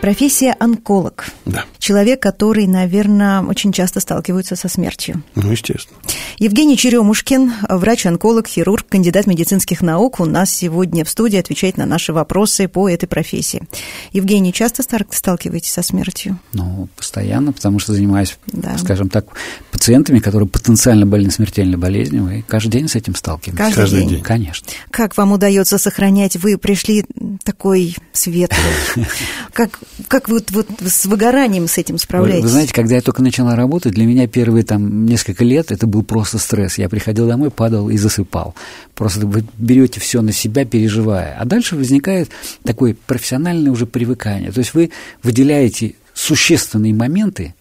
Профессия 0.03 0.53
онколог. 0.59 1.27
Да. 1.45 1.63
Человек, 1.79 2.21
который, 2.21 2.67
наверное, 2.67 3.39
очень 3.41 3.71
часто 3.71 4.01
сталкивается 4.01 4.57
со 4.57 4.67
смертью. 4.67 5.23
Ну, 5.35 5.49
естественно. 5.49 5.97
Евгений 6.39 6.75
Черемушкин, 6.75 7.53
врач-онколог, 7.69 8.45
хирург, 8.45 8.85
кандидат 8.89 9.27
медицинских 9.27 9.81
наук, 9.81 10.19
у 10.19 10.25
нас 10.25 10.51
сегодня 10.51 11.05
в 11.05 11.09
студии 11.09 11.37
отвечает 11.37 11.77
на 11.77 11.85
наши 11.85 12.11
вопросы 12.11 12.67
по 12.67 12.89
этой 12.89 13.07
профессии. 13.07 13.63
Евгений, 14.11 14.51
часто 14.51 14.83
сталкиваетесь 14.83 15.71
со 15.71 15.81
смертью? 15.81 16.37
Ну, 16.51 16.89
постоянно, 16.97 17.53
потому 17.53 17.79
что 17.79 17.93
занимаюсь, 17.93 18.37
Да. 18.47 18.77
скажем 18.77 19.07
так, 19.07 19.27
пациентами, 19.71 20.19
которые 20.19 20.49
потенциально 20.49 21.05
больны 21.05 21.31
смертельной 21.31 21.77
болезнью, 21.77 22.29
и 22.29 22.41
каждый 22.41 22.71
день 22.71 22.89
с 22.89 22.97
этим 22.97 23.15
сталкиваемся. 23.15 23.63
Каждый 23.63 23.79
Каждый 23.79 23.99
день. 24.01 24.09
день. 24.09 24.21
Конечно. 24.21 24.67
Как 24.91 25.15
вам 25.15 25.31
удается 25.31 25.77
сохранять? 25.77 26.35
Вы 26.35 26.57
пришли 26.57 27.05
такой 27.45 27.95
светлый. 28.11 28.59
Как, 29.53 29.79
как 30.07 30.27
вы 30.27 30.35
вот, 30.35 30.51
вот 30.51 30.67
с 30.81 31.05
выгоранием 31.05 31.67
с 31.67 31.77
этим 31.77 31.95
Вы, 31.95 31.99
справляетесь? 31.99 32.43
вы 32.43 32.49
знаете, 32.49 32.73
когда 32.73 32.95
я 32.95 33.01
только 33.01 33.21
начала 33.21 33.55
работать, 33.55 33.93
для 33.93 34.05
меня 34.05 34.27
первые 34.27 34.63
там 34.63 35.05
несколько 35.05 35.43
лет 35.43 35.71
это 35.71 35.87
был 35.87 36.03
просто 36.03 36.39
стресс. 36.39 36.77
Я 36.77 36.89
приходил 36.89 37.27
домой, 37.27 37.51
падал 37.51 37.89
и 37.89 37.97
засыпал. 37.97 38.55
Просто 38.95 39.25
вы 39.27 39.43
берете 39.57 39.99
все 39.99 40.21
на 40.21 40.31
себя, 40.31 40.65
переживая. 40.65 41.37
А 41.39 41.45
дальше 41.45 41.75
возникает 41.75 42.29
такое 42.63 42.95
профессиональное 43.05 43.71
уже 43.71 43.85
привыкание. 43.85 44.51
То 44.51 44.59
есть 44.59 44.73
вы 44.73 44.91
выделяете 45.21 45.95
существенные 46.13 46.93
моменты 46.93 47.55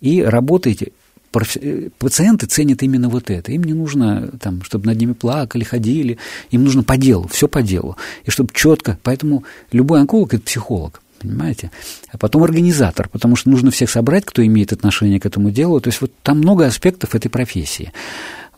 и 0.00 0.22
работаете 0.22 0.92
э, 1.60 1.88
Пациенты 1.98 2.46
ценят 2.46 2.82
именно 2.82 3.08
вот 3.08 3.30
это. 3.30 3.52
Им 3.52 3.64
не 3.64 3.74
нужно, 3.74 4.30
там, 4.40 4.62
чтобы 4.62 4.86
над 4.86 4.98
ними 4.98 5.12
плакали, 5.12 5.64
ходили. 5.64 6.18
Им 6.50 6.64
нужно 6.64 6.82
по 6.82 6.96
делу, 6.96 7.28
все 7.28 7.48
по 7.48 7.62
делу. 7.62 7.96
И 8.24 8.30
чтобы 8.30 8.50
четко. 8.52 8.98
Поэтому 9.02 9.44
любой 9.72 10.00
онколог– 10.00 10.34
это 10.34 10.42
психолог. 10.42 11.00
Понимаете? 11.20 11.70
А 12.12 12.18
потом 12.18 12.44
организатор, 12.44 13.08
потому 13.08 13.36
что 13.36 13.50
нужно 13.50 13.70
всех 13.70 13.90
собрать, 13.90 14.24
кто 14.24 14.44
имеет 14.44 14.72
отношение 14.72 15.20
к 15.20 15.26
этому 15.26 15.50
делу. 15.50 15.80
То 15.80 15.88
есть 15.88 16.00
вот 16.00 16.12
там 16.22 16.38
много 16.38 16.66
аспектов 16.66 17.14
этой 17.14 17.28
профессии. 17.28 17.92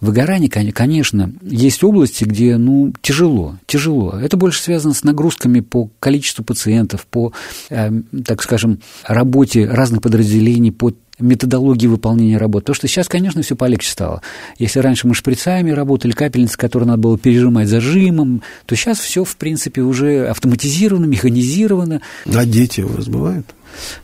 Выгорание, 0.01 0.49
кон- 0.49 0.73
конечно, 0.73 1.33
есть 1.43 1.85
области, 1.85 2.25
где, 2.25 2.57
ну, 2.57 2.93
тяжело, 3.03 3.57
тяжело. 3.67 4.13
Это 4.19 4.37
больше 4.37 4.63
связано 4.63 4.95
с 4.95 5.05
нагрузками 5.05 5.61
по 5.61 5.91
количеству 6.01 6.43
пациентов, 6.43 7.07
по, 7.07 7.33
э, 7.69 7.91
так 8.25 8.43
скажем, 8.43 8.81
работе 9.07 9.67
разных 9.67 10.01
подразделений, 10.01 10.73
по 10.73 10.93
методологии 11.19 11.87
выполнения 11.87 12.39
работы. 12.39 12.67
То, 12.67 12.75
что 12.75 12.89
сейчас, 12.89 13.09
конечно, 13.09 13.43
все 13.43 13.55
полегче 13.55 13.91
стало. 13.91 14.23
Если 14.59 14.79
раньше 14.81 15.07
мы 15.07 15.15
шприцами 15.15 15.71
работали, 15.71 16.13
капельницы, 16.13 16.57
которые 16.57 16.87
надо 16.89 17.03
было 17.03 17.19
пережимать 17.19 17.69
зажимом, 17.69 18.43
то 18.67 18.75
сейчас 18.75 18.99
все, 18.99 19.25
в 19.25 19.37
принципе, 19.37 19.83
уже 19.83 20.29
автоматизировано, 20.29 21.05
механизировано. 21.05 22.01
А 22.25 22.45
дети 22.47 22.81
у 22.81 22.89
вас 22.89 23.07
бывают? 23.09 23.47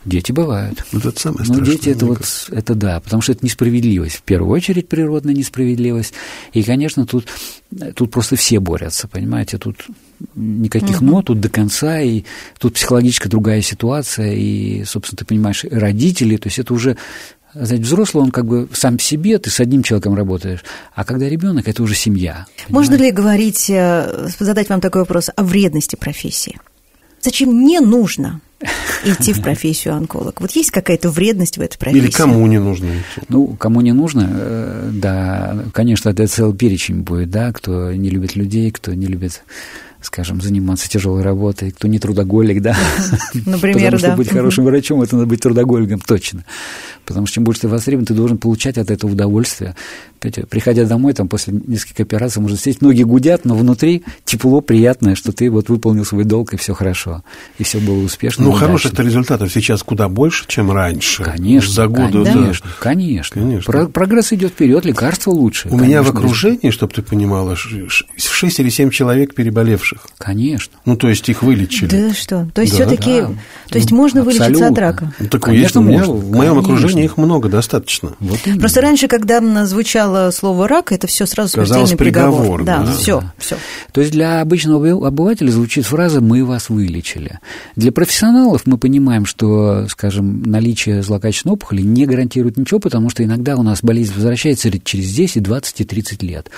Дети 0.05 0.33
бывают. 0.33 0.85
Вот 0.93 1.05
это 1.05 1.21
самое 1.21 1.47
Ну, 1.47 1.55
страшное. 1.55 1.77
дети 1.77 1.89
это 1.91 2.07
вот, 2.07 2.21
это 2.51 2.75
да, 2.75 3.01
потому 3.01 3.23
что 3.23 3.33
это 3.33 3.45
несправедливость. 3.45 4.17
В 4.17 4.23
первую 4.23 4.53
очередь 4.53 4.89
природная 4.89 5.35
несправедливость. 5.35 6.15
И, 6.53 6.63
конечно, 6.63 7.07
тут, 7.07 7.27
тут 7.95 8.11
просто 8.11 8.37
все 8.37 8.61
борются, 8.61 9.09
понимаете, 9.09 9.59
тут 9.59 9.87
никаких 10.35 11.01
«но», 11.01 11.23
тут 11.23 11.41
до 11.41 11.49
конца, 11.49 12.01
и 12.01 12.25
тут 12.59 12.75
психологически 12.75 13.29
другая 13.29 13.63
ситуация, 13.63 14.33
и, 14.33 14.85
собственно, 14.85 15.19
ты 15.19 15.25
понимаешь, 15.25 15.65
родители, 15.71 16.37
то 16.37 16.47
есть 16.49 16.59
это 16.59 16.73
уже 16.73 16.97
знаете, 17.55 17.85
взрослый, 17.85 18.23
он 18.23 18.31
как 18.31 18.47
бы 18.47 18.69
сам 18.73 18.99
себе, 18.99 19.39
ты 19.39 19.51
с 19.51 19.61
одним 19.61 19.83
человеком 19.83 20.15
работаешь, 20.15 20.65
а 20.95 21.05
когда 21.05 21.29
ребенок, 21.29 21.69
это 21.69 21.83
уже 21.83 21.95
семья. 21.95 22.47
Можно 22.69 22.97
понимаете? 22.97 23.05
ли 23.05 23.23
говорить, 23.23 23.71
э, 23.71 24.29
задать 24.39 24.69
вам 24.69 24.81
такой 24.81 25.03
вопрос 25.03 25.31
о 25.35 25.43
вредности 25.43 25.97
профессии? 25.97 26.59
Зачем 27.21 27.65
не 27.65 27.81
нужно 27.81 28.41
идти 29.05 29.33
в 29.33 29.43
профессию 29.43 29.95
онколог? 29.95 30.41
Вот 30.41 30.53
есть 30.53 30.71
какая-то 30.71 31.11
вредность 31.11 31.59
в 31.59 31.61
этой 31.61 31.79
профессии? 31.79 32.05
Или 32.05 32.11
кому 32.11 32.47
не 32.47 32.59
нужно 32.59 32.87
идти? 32.87 33.27
Ну, 33.29 33.49
кому 33.49 33.81
не 33.81 33.93
нужно, 33.93 34.29
э, 34.31 34.91
да, 34.93 35.65
конечно, 35.73 36.11
это 36.11 36.27
целый 36.27 36.57
перечень 36.57 37.03
будет, 37.03 37.31
да, 37.31 37.53
кто 37.53 37.93
не 37.93 38.11
любит 38.11 38.37
людей, 38.37 38.71
кто 38.71 38.95
не 38.95 39.07
любит 39.07 39.43
скажем, 40.03 40.41
заниматься 40.41 40.89
тяжелой 40.89 41.23
работой, 41.23 41.73
кто 41.73 41.89
не 41.89 41.99
трудоголик, 41.99 42.63
да. 42.63 42.77
Например, 43.35 43.87
Потому 43.87 43.99
что 43.99 44.09
да. 44.09 44.17
быть 44.17 44.29
хорошим 44.29 44.65
врачом, 44.65 45.03
это 45.03 45.17
надо 45.17 45.27
быть 45.27 45.41
трудоголиком, 45.41 46.01
точно. 46.01 46.45
Потому 47.07 47.27
что 47.27 47.37
чем 47.37 47.45
больше 47.45 47.63
ты 47.63 47.69
востребован, 47.69 48.05
ты 48.07 48.15
должен 48.15 48.37
получать 48.39 48.77
от 48.79 48.91
этого 48.91 49.13
удовольствие. 49.13 49.75
Приходя 50.51 50.85
домой, 50.87 51.13
там, 51.13 51.29
после 51.29 51.53
нескольких 51.67 52.01
операций, 52.01 52.43
может 52.43 52.61
сесть, 52.61 52.83
ноги 52.83 53.03
гудят, 53.05 53.45
но 53.45 53.55
внутри 53.55 54.03
тепло, 54.25 54.61
приятное, 54.61 55.15
что 55.15 55.31
ты 55.31 55.51
вот 55.51 55.69
выполнил 55.69 56.05
свой 56.05 56.25
долг, 56.25 56.53
и 56.55 56.57
все 56.57 56.75
хорошо, 56.75 57.23
и 57.59 57.63
все 57.65 57.79
было 57.79 58.03
успешно. 58.03 58.45
Ну, 58.45 58.53
хороших-то 58.53 59.03
результатов 59.03 59.53
сейчас 59.53 59.83
куда 59.85 60.09
больше, 60.09 60.45
чем 60.49 60.73
раньше. 60.73 61.23
Конечно, 61.23 61.73
За 61.73 61.87
годы. 61.87 62.25
конечно, 62.25 62.67
да. 62.69 62.77
конечно, 62.81 63.41
Конечно. 63.41 63.73
Про- 63.73 63.87
прогресс 63.87 64.33
идет 64.33 64.53
вперед, 64.53 64.85
лекарства 64.85 65.31
лучше. 65.31 65.69
У 65.69 65.77
меня 65.79 66.03
в 66.03 66.07
конечно, 66.07 66.21
окружении, 66.21 66.71
чтобы 66.71 66.93
ты 66.93 67.03
понимала, 67.03 67.55
6 67.57 68.61
или 68.61 68.69
7 68.69 68.91
человек 68.91 69.35
переболевших. 69.35 70.07
Конечно. 70.19 70.75
Ну, 70.85 70.97
то 70.97 71.09
есть 71.09 71.29
их 71.29 71.43
вылечили. 71.43 71.89
Да 71.89 72.15
что? 72.15 72.49
То 72.53 72.63
есть 72.63 72.77
Да, 72.77 72.87
все-таки, 72.87 73.21
да. 73.21 73.31
то 73.69 73.79
есть 73.79 73.93
можно 73.93 74.23
вылечиться 74.23 74.47
от 74.47 74.53
Абсолютно. 74.57 74.81
рака? 74.83 75.13
Ну, 75.21 75.27
так 75.29 75.43
Конечно, 75.43 75.63
есть 75.63 75.77
у 75.77 75.81
меня, 75.83 75.99
можно. 75.99 76.15
в 76.15 76.31
моем 76.33 76.55
Конечно. 76.63 76.73
Окружении 76.97 77.05
их 77.05 77.17
много, 77.17 77.49
достаточно. 77.49 78.13
Вот 78.21 78.39
именно. 78.47 78.61
Просто 78.61 78.81
раньше, 78.81 79.09
когда 79.09 79.41
звучало 79.67 80.31
слово 80.31 80.69
рак, 80.69 80.93
это 80.93 81.07
все 81.07 81.27
сразу 81.27 81.57
Казалось, 81.57 81.91
смертельный 81.91 81.99
приговор. 82.13 82.41
приговор, 82.41 82.65
Да, 82.65 82.79
да. 82.85 82.93
все, 82.93 83.21
Да. 83.21 83.33
все. 83.39 83.57
То 83.93 84.01
есть 84.01 84.13
для 84.13 84.41
обычного 84.41 84.85
обы- 84.87 85.07
обывателя 85.07 85.51
звучит 85.51 85.85
фраза 85.87 86.21
«мы 86.21 86.45
вас 86.45 86.69
вылечили». 86.69 87.39
Для 87.77 87.93
профессионалов 87.93 88.63
мы 88.67 88.79
понимаем, 88.79 89.27
что, 89.27 89.87
скажем, 89.89 90.43
наличие 90.43 91.03
злокачественной 91.03 91.55
опухоли 91.55 91.83
не 91.83 92.07
гарантирует 92.07 92.57
ничего, 92.57 92.81
потому 92.81 93.11
что 93.11 93.23
иногда 93.25 93.57
у 93.57 93.63
нас 93.63 93.81
болезнь 93.83 94.13
возвращается 94.15 94.71
через 94.81 95.13
10, 95.13 95.43
20 95.43 95.81
и 95.81 95.85
30 95.85 96.23
лет. 96.23 96.51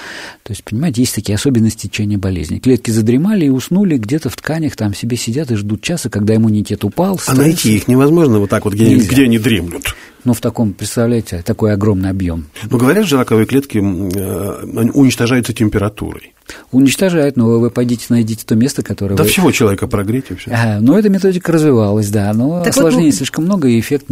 То 0.42 0.52
есть, 0.52 0.64
понимаете, 0.64 1.02
есть 1.02 1.14
такие 1.14 1.36
особенности 1.36 1.86
течения 1.86 2.18
болезни. 2.18 2.58
Клетки 2.58 2.90
задремали 2.90 3.46
и 3.46 3.48
уснули 3.50 3.96
где-то 3.98 4.30
в 4.30 4.36
тканях, 4.36 4.76
там 4.76 4.94
себе 4.94 5.16
сидят 5.16 5.50
и 5.50 5.56
ждут 5.56 5.82
часа, 5.82 6.08
когда 6.10 6.34
иммунитет 6.36 6.84
упал. 6.84 7.16
А 7.16 7.18
стресс. 7.18 7.38
найти 7.38 7.76
их 7.76 7.88
невозможно 7.88 8.38
вот 8.38 8.50
так 8.50 8.64
вот, 8.64 8.74
где, 8.74 8.88
Нельзя. 8.88 9.10
где 9.10 9.24
они 9.24 9.38
дремлют. 9.38 9.94
Ну, 10.24 10.32
в 10.34 10.40
таком, 10.40 10.72
представляете, 10.72 11.42
такой 11.44 11.72
огромный 11.72 12.10
объем. 12.10 12.46
Но 12.70 12.78
говорят 12.78 13.06
же, 13.06 13.16
раковые 13.16 13.46
клетки 13.46 13.78
э, 13.78 14.90
уничтожаются 14.92 15.52
температурой. 15.52 16.34
Уничтожает, 16.72 17.36
но 17.36 17.46
вы 17.58 17.70
пойдите, 17.70 18.06
найдите 18.08 18.44
то 18.44 18.54
место, 18.54 18.82
которое 18.82 19.14
Да 19.14 19.22
вы... 19.22 19.28
всего 19.28 19.52
человека 19.52 19.86
прогреть 19.86 20.26
и 20.30 20.34
все. 20.34 20.50
А, 20.50 20.80
ну, 20.80 20.96
эта 20.96 21.08
методика 21.08 21.52
развивалась, 21.52 22.08
да, 22.08 22.32
но 22.32 22.64
Так 22.64 22.74
вот, 22.74 22.86
осложнений 22.86 23.10
ну- 23.10 23.16
слишком 23.16 23.44
много, 23.44 23.68
и 23.68 23.78
эффект, 23.78 24.06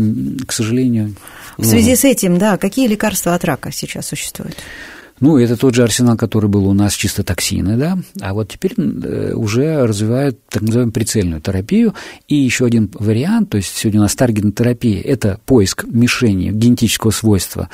к 0.46 0.52
сожалению... 0.52 1.14
В 1.56 1.64
связи 1.64 1.96
с 1.96 2.04
этим, 2.04 2.36
да, 2.36 2.58
какие 2.58 2.86
лекарства 2.86 3.34
от 3.34 3.44
рака 3.44 3.72
сейчас 3.72 4.08
существуют? 4.08 4.56
Ну, 5.20 5.38
это 5.38 5.56
тот 5.56 5.74
же 5.74 5.82
арсенал, 5.82 6.16
который 6.16 6.50
был 6.50 6.66
у 6.66 6.74
нас, 6.74 6.94
чисто 6.94 7.22
токсины, 7.22 7.76
да, 7.76 7.98
а 8.20 8.34
вот 8.34 8.50
теперь 8.50 8.74
э, 8.76 9.32
уже 9.34 9.86
развивают 9.86 10.38
так 10.48 10.62
называемую 10.62 10.92
прицельную 10.92 11.40
терапию, 11.40 11.94
и 12.28 12.34
еще 12.34 12.66
один 12.66 12.90
вариант, 12.92 13.50
то 13.50 13.56
есть 13.56 13.74
сегодня 13.74 14.00
у 14.00 14.02
нас 14.02 14.14
таргетная 14.14 14.76
это 15.02 15.40
поиск 15.46 15.84
мишени 15.84 16.50
генетического 16.50 17.10
свойства 17.10 17.70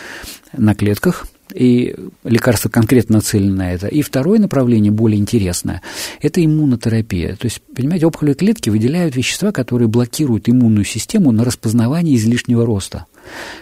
на 0.57 0.75
клетках, 0.75 1.27
и 1.53 1.95
лекарство 2.25 2.69
конкретно 2.69 3.17
нацелено 3.17 3.57
на 3.57 3.73
это. 3.73 3.87
И 3.87 4.03
второе 4.03 4.39
направление, 4.39 4.91
более 4.91 5.21
интересное, 5.21 5.83
это 6.21 6.45
иммунотерапия. 6.45 7.37
То 7.37 7.45
есть, 7.45 7.61
понимаете, 7.77 8.07
опухолевые 8.07 8.37
клетки 8.37 8.71
выделяют 8.71 9.17
вещества, 9.17 9.53
которые 9.53 9.89
блокируют 9.89 10.49
иммунную 10.49 10.85
систему 10.85 11.31
на 11.31 11.45
распознавание 11.45 12.17
излишнего 12.17 12.65
роста. 12.65 13.07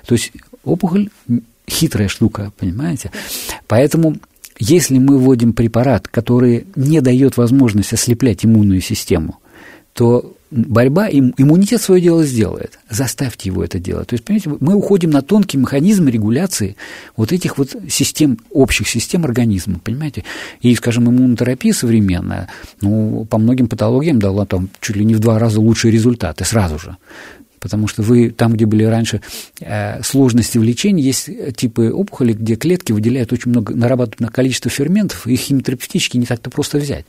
То 0.06 0.14
есть 0.14 0.32
опухоль 0.64 1.10
хитрая 1.70 2.08
штука, 2.08 2.52
понимаете? 2.58 3.10
Поэтому 3.66 4.16
если 4.58 4.98
мы 4.98 5.18
вводим 5.18 5.54
препарат, 5.54 6.06
который 6.08 6.66
не 6.76 7.00
дает 7.00 7.36
возможность 7.36 7.92
ослеплять 7.92 8.44
иммунную 8.44 8.82
систему, 8.82 9.38
то 9.94 10.36
борьба, 10.50 11.08
им, 11.08 11.32
иммунитет 11.36 11.80
свое 11.80 12.02
дело 12.02 12.24
сделает. 12.24 12.78
Заставьте 12.88 13.48
его 13.48 13.64
это 13.64 13.78
делать. 13.78 14.08
То 14.08 14.14
есть, 14.14 14.24
понимаете, 14.24 14.50
мы 14.60 14.74
уходим 14.74 15.10
на 15.10 15.22
тонкий 15.22 15.56
механизм 15.56 16.08
регуляции 16.08 16.76
вот 17.16 17.32
этих 17.32 17.56
вот 17.56 17.74
систем, 17.88 18.38
общих 18.50 18.88
систем 18.88 19.24
организма, 19.24 19.78
понимаете? 19.78 20.24
И, 20.60 20.74
скажем, 20.74 21.08
иммунотерапия 21.08 21.72
современная, 21.72 22.48
ну, 22.80 23.26
по 23.30 23.38
многим 23.38 23.68
патологиям 23.68 24.18
дала 24.18 24.44
там 24.44 24.68
чуть 24.80 24.96
ли 24.96 25.04
не 25.04 25.14
в 25.14 25.20
два 25.20 25.38
раза 25.38 25.60
лучшие 25.60 25.92
результаты 25.92 26.44
сразу 26.44 26.78
же. 26.78 26.96
Потому 27.60 27.86
что 27.86 28.02
вы 28.02 28.30
там, 28.30 28.54
где 28.54 28.66
были 28.66 28.84
раньше 28.84 29.20
э, 29.60 30.02
сложности 30.02 30.58
в 30.58 30.62
лечении, 30.62 31.04
есть 31.04 31.28
типы 31.56 31.90
опухоли, 31.90 32.32
где 32.32 32.56
клетки 32.56 32.92
выделяют 32.92 33.32
очень 33.32 33.50
много, 33.50 33.74
нарабатывают 33.74 34.20
на 34.20 34.28
количество 34.28 34.70
ферментов, 34.70 35.26
и 35.26 35.34
их 35.34 35.40
химиотерапевтически 35.40 36.16
не 36.16 36.26
так-то 36.26 36.50
просто 36.50 36.78
взять. 36.78 37.04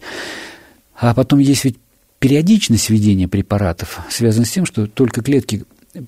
А 0.95 1.13
потом 1.13 1.39
есть 1.39 1.63
ведь 1.63 1.77
периодичность 2.19 2.89
введения 2.89 3.27
препаратов, 3.27 3.99
связана 4.09 4.45
с 4.45 4.51
тем, 4.51 4.65
что 4.65 4.85
только 4.85 5.23
клетки 5.23 5.63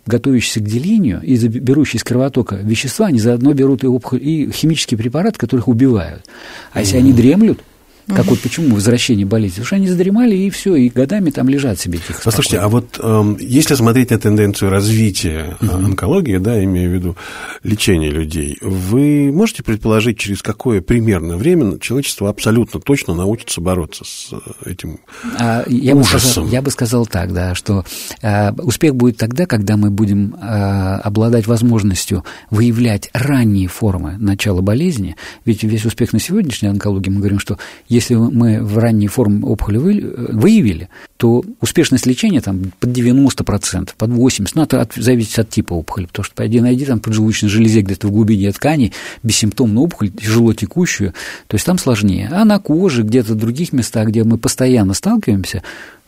готовящиеся 0.06 0.60
к 0.60 0.66
делению 0.66 1.22
и 1.22 1.36
берущие 1.48 1.98
из 1.98 2.04
кровотока 2.04 2.56
вещества, 2.56 3.08
они 3.08 3.20
заодно 3.20 3.54
берут 3.54 3.84
и, 3.84 3.88
опухоль, 3.88 4.20
и 4.22 4.50
химические 4.52 4.98
препараты, 4.98 5.38
которых 5.38 5.68
убивают. 5.68 6.26
А 6.72 6.82
если 6.82 6.98
они 6.98 7.12
дремлют, 7.12 7.60
как 8.08 8.26
вот 8.26 8.40
почему 8.42 8.76
возвращение 8.76 9.26
болезни? 9.26 9.56
Потому 9.56 9.66
что 9.66 9.76
они 9.78 9.88
задремали, 9.88 10.36
и 10.36 10.50
все, 10.50 10.76
и 10.76 10.90
годами 10.90 11.30
там 11.30 11.48
лежат 11.50 11.80
себе 11.80 12.00
тихо. 12.00 12.22
Послушайте, 12.24 12.60
а 12.60 12.68
вот 12.68 13.00
э, 13.00 13.36
если 13.40 13.76
смотреть 13.76 14.12
на 14.12 14.20
тенденцию 14.20 14.72
развития 14.72 15.58
угу. 15.62 15.72
онкологии, 15.72 16.38
да, 16.38 16.62
имея 16.64 16.90
в 16.90 16.92
виду 16.92 17.18
лечение 17.64 18.12
людей, 18.12 18.58
вы 18.62 19.32
можете 19.32 19.64
предположить, 19.64 20.18
через 20.20 20.42
какое 20.42 20.82
примерно 20.82 21.38
время 21.38 21.80
человечество 21.80 22.30
абсолютно 22.30 22.80
точно 22.80 23.14
научится 23.14 23.62
бороться 23.62 24.04
с 24.06 24.34
э, 24.34 24.72
этим 24.72 25.00
а, 25.40 25.64
я 25.68 25.96
ужасом? 25.96 26.14
Бы 26.14 26.20
сказал, 26.20 26.48
я 26.48 26.62
бы 26.62 26.72
сказал 26.72 27.06
так, 27.06 27.34
да, 27.34 27.56
что 27.56 27.86
э, 28.22 28.52
успех 28.54 28.96
будет 28.96 29.18
тогда, 29.18 29.46
когда 29.46 29.78
мы 29.78 29.90
будем 29.90 30.36
э, 30.36 31.00
обладать 31.04 31.48
возможностью 31.48 32.26
выявлять 32.50 33.10
ранние 33.14 33.68
формы 33.68 34.18
начала 34.20 34.62
болезни, 34.62 35.16
ведь 35.46 35.64
весь 35.64 35.86
успех 35.86 36.14
на 36.14 36.20
сегодняшней 36.20 36.70
онкологии, 36.70 37.10
мы 37.10 37.20
говорим, 37.20 37.40
что 37.40 37.58
если 37.94 38.16
мы 38.16 38.62
в 38.64 38.78
ранней 38.78 39.08
форме 39.08 39.44
опухоли 39.44 39.78
выявили, 39.78 40.90
то 41.18 41.44
успешность 41.62 42.06
лечения 42.06 42.42
там 42.42 42.72
под 42.80 42.90
90%, 42.90 43.92
под 43.98 44.10
80%, 44.10 44.50
ну, 44.56 44.64
это 44.64 44.82
от, 44.82 44.94
зависит 44.96 45.40
от 45.40 45.50
типа 45.50 45.74
опухоли, 45.74 46.06
потому 46.08 46.24
что 46.24 46.36
пойди 46.36 46.60
найди 46.60 46.86
там 46.86 47.00
поджелудочной 47.00 47.50
железе 47.50 47.82
где-то 47.82 48.08
в 48.08 48.12
глубине 48.12 48.52
тканей 48.52 48.94
бессимптомную 49.22 49.86
опухоль, 49.86 50.10
тяжело 50.10 50.54
текущую, 50.54 51.14
то 51.48 51.56
есть 51.56 51.66
там 51.66 51.78
сложнее. 51.78 52.30
А 52.32 52.46
на 52.46 52.60
коже, 52.60 53.04
где-то 53.04 53.34
в 53.34 53.38
других 53.38 53.74
местах, 53.74 54.08
где 54.08 54.24
мы 54.24 54.38
постоянно 54.38 54.94
сталкиваемся, 54.94 55.62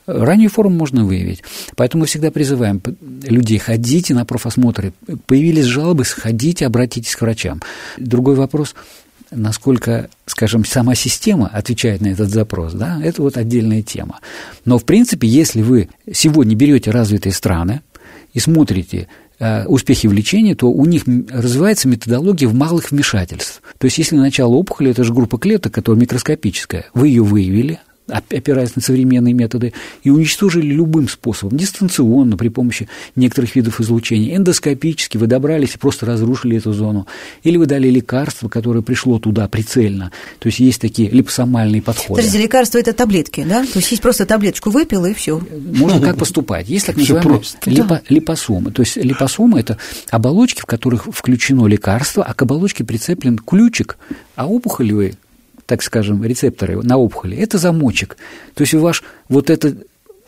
Раннюю 0.08 0.52
форму 0.52 0.76
можно 0.76 1.04
выявить. 1.04 1.42
Поэтому 1.76 2.02
мы 2.02 2.06
всегда 2.06 2.30
призываем 2.30 2.80
людей, 3.24 3.58
ходите 3.58 4.14
на 4.14 4.24
профосмотры. 4.24 4.94
Появились 5.26 5.66
жалобы, 5.66 6.06
сходите, 6.06 6.68
обратитесь 6.68 7.16
к 7.16 7.22
врачам. 7.22 7.60
Другой 7.98 8.36
вопрос– 8.36 8.76
насколько, 9.32 10.10
скажем, 10.26 10.66
сама 10.66 10.96
система 10.96 11.48
отвечает 11.48 12.02
на 12.02 12.08
этот 12.08 12.30
запрос, 12.30 12.74
да, 12.74 13.00
это 13.04 13.22
вот 13.22 13.38
отдельная 13.38 13.82
тема. 13.82 14.20
Но, 14.66 14.78
в 14.78 14.86
принципе, 14.86 15.28
если 15.28 15.62
вы 15.62 15.90
сегодня 16.12 16.56
берете 16.56 16.92
развитые 16.92 17.34
страны 17.34 17.82
и 18.34 18.40
смотрите 18.40 19.08
э, 19.40 19.66
успехи 19.66 20.08
в 20.08 20.14
лечении, 20.14 20.54
то 20.54 20.70
у 20.70 20.86
них 20.86 21.04
развивается 21.06 21.88
методология 21.88 22.48
в 22.48 22.54
малых 22.54 22.92
вмешательств. 22.92 23.62
То 23.78 23.86
есть, 23.86 23.98
если 23.98 24.16
начало 24.16 24.54
опухоли, 24.56 24.92
это 24.92 25.04
же 25.04 25.14
группа 25.14 25.38
клеток, 25.38 25.74
которая 25.74 26.02
микроскопическая, 26.02 26.86
вы 26.94 27.10
ее 27.10 27.24
выявили, 27.24 27.80
опираясь 28.08 28.76
на 28.76 28.82
современные 28.82 29.34
методы, 29.34 29.74
и 30.04 30.10
уничтожили 30.10 30.68
любым 30.68 31.10
способом, 31.10 31.58
дистанционно, 31.58 32.38
при 32.38 32.50
помощи 32.50 32.88
некоторых 33.16 33.56
видов 33.56 33.82
излучения, 33.82 34.36
эндоскопически 34.36 35.18
вы 35.18 35.28
добрались 35.28 35.76
и 35.76 35.78
просто 35.78 36.06
разрушили 36.06 36.58
эту 36.58 36.74
зону, 36.74 37.08
или 37.44 37.58
вы 37.58 37.66
дали 37.66 37.90
лекарство, 37.90 38.50
которое 38.50 38.82
пришло 38.82 39.20
туда 39.20 39.48
прицельно, 39.48 40.12
то 40.40 40.48
есть 40.48 40.60
есть 40.60 40.82
такие 40.82 41.10
липосомальные 41.10 41.82
подходы. 41.82 42.22
Подождите, 42.22 42.44
лекарство– 42.44 42.78
это 42.80 42.94
таблетки, 42.94 43.46
да? 43.48 43.64
То 43.64 43.80
есть 43.80 43.92
есть 43.92 44.02
просто 44.02 44.26
таблеточку 44.26 44.70
выпил, 44.70 45.06
и 45.06 45.14
все. 45.14 45.42
Можно 45.74 46.00
как 46.02 46.18
поступать? 46.18 46.70
Есть 46.70 46.86
так 46.86 46.98
называемые 46.98 47.42
липо, 47.66 48.02
липосомы, 48.10 48.72
то 48.72 48.82
есть 48.82 48.98
липосомы– 48.98 49.60
это 49.62 49.78
оболочки, 50.10 50.62
в 50.62 50.66
которых 50.66 51.08
включено 51.12 51.66
лекарство, 51.66 52.24
а 52.24 52.34
к 52.34 52.42
оболочке 52.42 52.84
прицеплен 52.84 53.38
ключик, 53.38 53.98
а 54.36 54.48
опухолевые 54.48 55.16
так 55.66 55.82
скажем, 55.82 56.24
рецепторы 56.24 56.82
на 56.82 56.98
опухоли, 56.98 57.38
это 57.38 57.58
замочек. 57.58 58.18
То 58.54 58.62
есть 58.62 58.74
ваш 58.74 59.04
вот 59.30 59.50
эта 59.50 59.76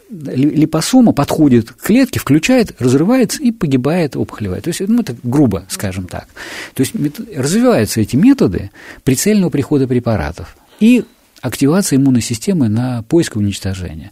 липосома 0.09 1.11
подходит 1.11 1.71
к 1.71 1.81
клетке, 1.81 2.19
включает, 2.19 2.79
разрывается 2.79 3.41
и 3.43 3.51
погибает 3.51 4.15
опухолевая. 4.15 4.61
То 4.61 4.69
есть, 4.69 4.81
ну, 4.87 5.01
это 5.01 5.15
грубо, 5.23 5.65
скажем 5.69 6.07
так. 6.07 6.27
То 6.73 6.81
есть 6.81 6.93
развиваются 7.35 8.01
эти 8.01 8.15
методы 8.15 8.71
прицельного 9.03 9.49
прихода 9.49 9.87
препаратов 9.87 10.55
и 10.79 11.03
активация 11.41 11.97
иммунной 11.97 12.21
системы 12.21 12.69
на 12.69 13.03
поиск 13.03 13.35
и 13.35 13.39
уничтожение. 13.39 14.11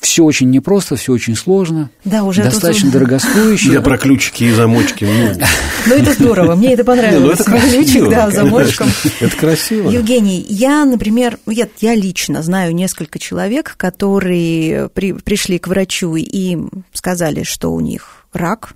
Все 0.00 0.24
очень 0.24 0.50
непросто, 0.50 0.96
все 0.96 1.12
очень 1.12 1.36
сложно, 1.36 1.90
да, 2.04 2.24
уже 2.24 2.42
достаточно 2.42 2.90
тут... 2.90 2.94
дорогостоящее. 2.94 3.74
Я 3.74 3.80
про 3.82 3.98
ключики 3.98 4.44
и 4.44 4.52
замочки. 4.52 5.04
Ну, 5.04 5.44
ну 5.86 5.94
это 5.94 6.14
здорово, 6.14 6.54
мне 6.54 6.72
это 6.72 6.84
понравилось. 6.84 7.22
Ну, 7.22 7.30
это 7.32 7.44
красиво, 7.44 7.82
Ключик, 7.82 8.08
да, 8.08 8.30
замочком. 8.30 8.88
Это 9.20 9.36
красиво. 9.36 9.90
Евгений, 9.90 10.44
я, 10.48 10.84
например, 10.86 11.38
я, 11.46 11.68
я 11.80 11.94
лично 11.94 12.42
знаю 12.42 12.74
несколько 12.74 13.18
человек, 13.18 13.74
которые 13.76 14.88
при, 14.88 15.12
пришли 15.12 15.58
к 15.58 15.68
врачу 15.68 16.16
и 16.16 16.56
сказали, 16.94 17.42
что 17.42 17.70
у 17.72 17.80
них 17.80 18.24
рак 18.32 18.74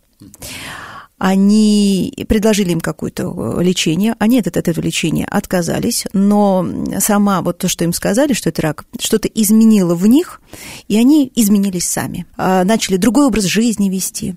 они 1.27 2.13
предложили 2.29 2.73
им 2.73 2.83
какое-то 2.83 3.23
э, 3.35 3.63
лечение, 3.63 4.15
они 4.19 4.41
от 4.41 4.47
этого 4.47 4.79
лечения 4.79 5.25
отказались, 5.25 6.05
но 6.13 6.69
сама 7.01 7.41
вот 7.41 7.57
то, 7.57 7.67
что 7.67 7.83
им 7.85 7.95
сказали, 7.95 8.35
что 8.35 8.51
это 8.51 8.61
рак, 8.61 8.85
что-то 8.99 9.27
изменило 9.29 9.95
в 9.95 10.07
них, 10.07 10.43
и 10.87 10.99
они 10.99 11.33
изменились 11.35 11.89
сами, 11.89 12.27
а, 12.37 12.63
начали 12.65 12.99
другой 12.99 13.25
образ 13.25 13.45
жизни 13.45 13.89
вести. 13.89 14.35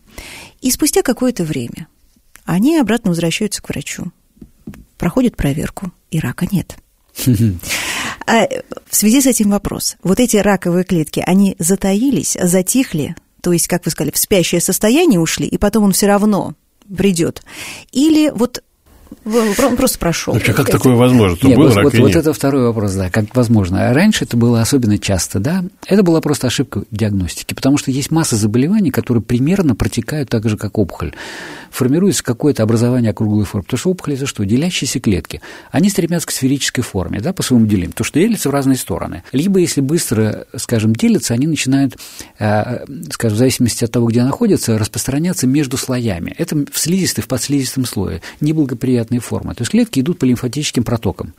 И 0.61 0.71
спустя 0.71 1.01
какое-то 1.01 1.43
время 1.43 1.89
они 2.45 2.77
обратно 2.77 3.09
возвращаются 3.09 3.61
к 3.61 3.67
врачу, 3.67 4.13
проходят 4.97 5.35
проверку, 5.35 5.91
и 6.09 6.19
рака 6.19 6.47
нет. 6.49 6.77
А 8.29 8.45
в 8.89 8.93
связи 8.93 9.21
с 9.21 9.25
этим 9.25 9.51
вопрос. 9.51 9.95
Вот 10.03 10.19
эти 10.19 10.35
раковые 10.35 10.83
клетки, 10.83 11.23
они 11.25 11.55
затаились, 11.59 12.37
затихли, 12.41 13.15
то 13.41 13.53
есть, 13.53 13.69
как 13.69 13.85
вы 13.85 13.91
сказали, 13.91 14.11
в 14.11 14.17
спящее 14.17 14.59
состояние 14.59 15.17
ушли, 15.17 15.47
и 15.47 15.57
потом 15.57 15.85
он 15.85 15.93
все 15.93 16.07
равно 16.07 16.53
придет. 16.95 17.43
Или 17.91 18.29
вот 18.29 18.63
Просто 19.77 19.99
прошел. 19.99 20.33
Вообще, 20.33 20.53
как 20.53 20.69
такое 20.69 20.95
возможно? 20.95 21.37
Нет, 21.47 21.57
был, 21.57 21.69
вот, 21.69 21.83
вот, 21.83 21.93
вот 21.93 22.15
это 22.15 22.33
второй 22.33 22.63
вопрос, 22.65 22.93
да, 22.93 23.09
как 23.09 23.35
возможно. 23.35 23.89
А 23.89 23.93
раньше 23.93 24.25
это 24.25 24.37
было 24.37 24.61
особенно 24.61 24.97
часто, 24.97 25.39
да, 25.39 25.63
это 25.85 26.03
была 26.03 26.21
просто 26.21 26.47
ошибка 26.47 26.83
диагностики, 26.91 27.53
потому 27.53 27.77
что 27.77 27.91
есть 27.91 28.11
масса 28.11 28.35
заболеваний, 28.35 28.91
которые 28.91 29.23
примерно 29.23 29.75
протекают 29.75 30.29
так 30.29 30.47
же, 30.49 30.57
как 30.57 30.77
опухоль. 30.77 31.13
Формируется 31.71 32.23
какое-то 32.23 32.63
образование 32.63 33.11
округлой 33.11 33.45
формы, 33.45 33.63
потому 33.63 33.79
что 33.79 33.89
опухоль– 33.91 34.13
это 34.15 34.25
что? 34.25 34.43
Делящиеся 34.45 34.99
клетки. 34.99 35.41
Они 35.71 35.89
стремятся 35.89 36.27
к 36.27 36.31
сферической 36.31 36.83
форме, 36.83 37.19
да, 37.19 37.33
по 37.33 37.43
своему 37.43 37.65
делим, 37.65 37.91
то, 37.91 38.03
что 38.03 38.19
делятся 38.19 38.49
в 38.49 38.51
разные 38.51 38.77
стороны. 38.77 39.23
Либо, 39.31 39.59
если 39.59 39.81
быстро, 39.81 40.47
скажем, 40.55 40.95
делятся, 40.95 41.33
они 41.33 41.47
начинают, 41.47 41.97
э, 42.39 42.85
скажем, 43.11 43.35
в 43.35 43.39
зависимости 43.39 43.83
от 43.83 43.91
того, 43.91 44.07
где 44.07 44.23
находятся, 44.23 44.77
распространяться 44.77 45.45
между 45.47 45.77
слоями. 45.77 46.33
Это 46.37 46.55
в 46.55 46.77
слизистой, 46.77 47.23
в 47.23 47.27
подслизистом 47.27 47.85
слое. 47.85 48.21
Неблагоприятные 48.41 48.96
разные 48.97 49.19
формы. 49.19 49.53
То 49.55 49.61
есть 49.61 49.71
клетки 49.71 49.99
идут 49.99 50.19
по 50.19 50.25
лимфатическим 50.25 50.83
протокам. 50.83 51.33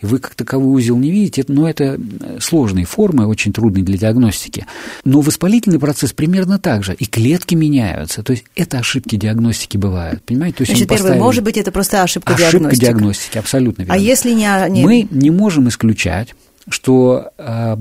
И 0.00 0.06
вы 0.06 0.18
как 0.18 0.34
таковой 0.34 0.80
узел 0.80 0.96
не 0.98 1.10
видите, 1.10 1.44
но 1.48 1.68
это 1.68 1.98
сложные 2.40 2.84
формы, 2.84 3.26
очень 3.26 3.52
трудные 3.52 3.84
для 3.84 3.96
диагностики. 3.96 4.66
Но 5.04 5.20
воспалительный 5.20 5.78
процесс 5.78 6.12
примерно 6.12 6.58
так 6.58 6.84
же. 6.84 6.94
И 6.94 7.06
клетки 7.06 7.54
меняются. 7.54 8.22
То 8.22 8.32
есть 8.32 8.44
это 8.56 8.78
ошибки 8.78 9.16
диагностики 9.16 9.76
бывают. 9.76 10.22
Понимаете? 10.24 10.58
То 10.58 10.62
есть 10.62 10.72
Значит, 10.72 10.88
первое, 10.88 11.18
может 11.18 11.44
быть, 11.44 11.56
это 11.56 11.70
просто 11.70 12.02
ошибка, 12.02 12.34
ошибка 12.34 12.50
диагностики. 12.50 12.84
Ошибка 12.84 12.98
диагностики, 12.98 13.38
абсолютно 13.38 13.82
верно. 13.82 13.94
А 13.94 13.98
если 13.98 14.32
не... 14.32 14.70
не... 14.70 14.84
Мы 14.84 15.08
не 15.10 15.30
можем 15.30 15.68
исключать, 15.68 16.34
что 16.68 17.30
а, 17.38 17.78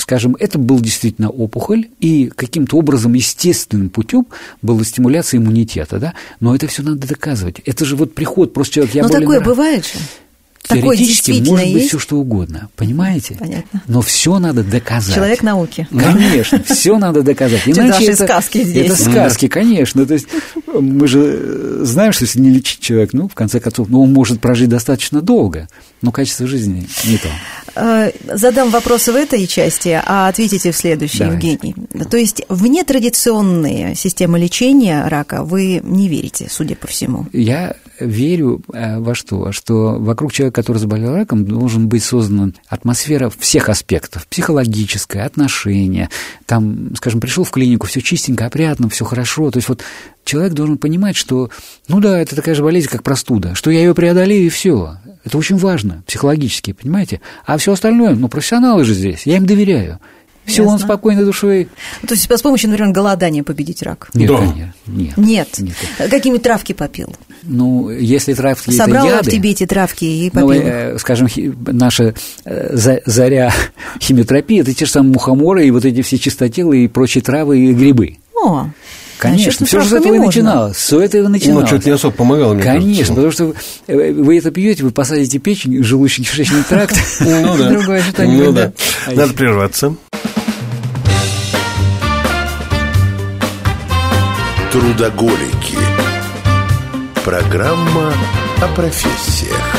скажем, 0.00 0.36
это 0.38 0.58
был 0.58 0.80
действительно 0.80 1.30
опухоль, 1.30 1.88
и 2.00 2.26
каким-то 2.34 2.76
образом 2.76 3.14
естественным 3.14 3.90
путем 3.90 4.26
была 4.62 4.84
стимуляция 4.84 5.38
иммунитета, 5.38 5.98
да, 5.98 6.14
но 6.40 6.54
это 6.54 6.66
все 6.66 6.82
надо 6.82 7.06
доказывать. 7.06 7.60
Это 7.64 7.84
же 7.84 7.96
вот 7.96 8.14
приход, 8.14 8.52
просто 8.52 8.74
человек, 8.74 8.94
я 8.94 9.02
Но 9.02 9.08
болен... 9.08 9.22
такое 9.22 9.40
бывает 9.40 9.84
же. 9.84 9.98
Теоретически 10.62 11.42
может 11.48 11.66
есть? 11.66 11.72
быть 11.72 11.88
все 11.88 11.98
что 11.98 12.16
угодно, 12.18 12.68
понимаете? 12.76 13.36
Понятно. 13.38 13.82
Но 13.88 14.02
все 14.02 14.38
надо 14.38 14.62
доказать. 14.62 15.14
Человек 15.14 15.42
науки. 15.42 15.88
Конечно, 15.90 16.62
все 16.68 16.98
надо 16.98 17.22
доказать. 17.22 17.62
Иначе 17.66 18.12
это 18.12 18.24
сказки 18.24 18.62
здесь. 18.62 18.86
Это 18.86 18.96
сказки, 18.96 19.48
конечно. 19.48 20.06
То 20.06 20.14
есть 20.14 20.28
мы 20.72 21.08
же 21.08 21.84
знаем, 21.84 22.12
что 22.12 22.24
если 22.24 22.40
не 22.40 22.50
лечить 22.50 22.80
человека, 22.80 23.16
ну, 23.16 23.28
в 23.28 23.34
конце 23.34 23.58
концов, 23.58 23.88
ну, 23.88 24.02
он 24.02 24.12
может 24.12 24.40
прожить 24.40 24.68
достаточно 24.68 25.22
долго, 25.22 25.68
но 26.02 26.12
качество 26.12 26.46
жизни 26.46 26.88
не 27.04 27.18
то. 27.18 27.28
Э, 27.76 28.10
задам 28.24 28.70
вопросы 28.70 29.12
в 29.12 29.16
этой 29.16 29.46
части, 29.46 30.00
а 30.04 30.28
ответите 30.28 30.72
в 30.72 30.76
следующей, 30.76 31.20
Давайте. 31.20 31.52
Евгений. 31.52 31.74
То 32.10 32.16
есть 32.16 32.42
в 32.48 32.66
нетрадиционные 32.66 33.94
системы 33.94 34.38
лечения 34.38 35.06
рака 35.06 35.44
вы 35.44 35.80
не 35.82 36.08
верите, 36.08 36.48
судя 36.50 36.74
по 36.74 36.86
всему? 36.86 37.26
Я 37.32 37.76
верю 38.00 38.62
э, 38.72 38.98
во 38.98 39.14
что? 39.14 39.52
Что 39.52 39.98
вокруг 39.98 40.32
человека, 40.32 40.62
который 40.62 40.78
заболел 40.78 41.14
раком, 41.14 41.44
должен 41.44 41.88
быть 41.88 42.02
создана 42.02 42.52
атмосфера 42.68 43.30
всех 43.38 43.68
аспектов. 43.68 44.26
Психологическое, 44.26 45.24
отношение. 45.24 46.08
Там, 46.46 46.94
скажем, 46.96 47.20
пришел 47.20 47.44
в 47.44 47.50
клинику, 47.50 47.86
все 47.86 48.00
чистенько, 48.00 48.46
опрятно, 48.46 48.88
все 48.88 49.04
хорошо. 49.04 49.50
То 49.50 49.58
есть 49.58 49.68
вот 49.68 49.82
человек 50.24 50.54
должен 50.54 50.78
понимать, 50.78 51.16
что, 51.16 51.50
ну 51.88 52.00
да, 52.00 52.18
это 52.18 52.34
такая 52.34 52.54
же 52.54 52.62
болезнь, 52.62 52.88
как 52.88 53.02
простуда, 53.02 53.54
что 53.54 53.70
я 53.70 53.80
ее 53.80 53.94
преодолею, 53.94 54.46
и 54.46 54.48
все. 54.48 54.96
Это 55.24 55.36
очень 55.38 55.56
важно, 55.56 56.02
психологически, 56.06 56.72
понимаете? 56.72 57.20
А 57.46 57.56
все 57.58 57.72
остальное, 57.72 58.14
ну, 58.14 58.28
профессионалы 58.28 58.84
же 58.84 58.94
здесь, 58.94 59.22
я 59.26 59.36
им 59.36 59.46
доверяю. 59.46 59.98
Все, 60.46 60.64
он 60.64 60.78
спокойной 60.80 61.24
душой. 61.24 61.68
То 62.08 62.14
есть 62.14 62.28
с 62.28 62.42
помощью, 62.42 62.70
например, 62.70 62.92
голодания 62.92 63.44
победить 63.44 63.82
рак? 63.82 64.08
Нет, 64.14 64.28
Да. 64.30 64.36
конечно, 64.38 64.72
нет. 64.86 65.16
Нет. 65.16 65.48
Нет. 65.58 65.76
Какие-нибудь 66.10 66.42
травки 66.42 66.72
попил? 66.72 67.14
Ну, 67.42 67.88
если 67.90 68.34
травки 68.34 68.70
Собрал 68.70 69.06
это 69.06 69.16
яды, 69.16 69.30
в 69.30 69.32
тебе 69.32 69.50
эти 69.50 69.66
травки 69.66 70.04
и 70.04 70.30
ну, 70.32 70.40
попил 70.48 70.50
их? 70.62 70.66
э, 70.66 70.98
скажем, 70.98 71.28
хи- 71.28 71.52
наша 71.66 72.14
э, 72.44 72.70
за- 72.76 73.00
заря 73.06 73.52
химиотерапии, 74.00 74.60
это 74.60 74.74
те 74.74 74.86
же 74.86 74.90
самые 74.90 75.12
мухоморы 75.12 75.66
и 75.66 75.70
вот 75.70 75.84
эти 75.84 76.02
все 76.02 76.18
чистотелы 76.18 76.84
и 76.84 76.88
прочие 76.88 77.22
травы 77.22 77.58
и 77.60 77.72
грибы. 77.72 78.16
О, 78.34 78.70
Конечно, 79.20 79.66
все 79.66 79.80
же 79.80 79.88
с 79.88 79.92
этого 79.92 80.14
и 80.14 80.18
начиналось. 80.18 80.76
Все 80.76 81.00
это 81.00 81.18
и 81.18 81.20
Ну, 81.20 81.28
начиналось. 81.28 81.66
что-то 81.68 81.88
не 81.88 81.94
особо 81.94 82.14
помогало, 82.14 82.54
мне 82.54 82.62
Конечно, 82.62 83.14
кажется. 83.14 83.14
потому 83.14 83.32
что 83.32 83.54
вы 83.94 84.38
это 84.38 84.50
пьете, 84.50 84.82
вы 84.82 84.90
посадите 84.90 85.38
печень, 85.38 85.78
желудочно-кишечный 85.82 86.64
тракт. 86.68 86.96
Ну 87.20 87.56
да. 87.56 87.68
Другое 87.70 88.02
что-нибудь, 88.02 88.46
Ну 88.46 88.52
да. 88.52 88.72
Надо 89.12 89.34
прерваться. 89.34 89.94
Трудоголики. 94.72 95.76
Программа 97.24 98.12
о 98.62 98.68
профессиях. 98.74 99.76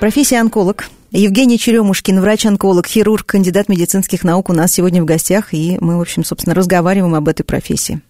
Профессия 0.00 0.40
онколог. 0.40 0.84
Евгений 1.16 1.60
Черемушкин, 1.60 2.20
врач-онколог, 2.20 2.88
хирург, 2.88 3.24
кандидат 3.24 3.68
медицинских 3.68 4.24
наук 4.24 4.50
у 4.50 4.52
нас 4.52 4.72
сегодня 4.72 5.00
в 5.00 5.04
гостях, 5.04 5.54
и 5.54 5.78
мы, 5.80 5.96
в 5.96 6.00
общем, 6.00 6.24
собственно, 6.24 6.56
разговариваем 6.56 7.14
об 7.14 7.28
этой 7.28 7.44
профессии. 7.44 8.00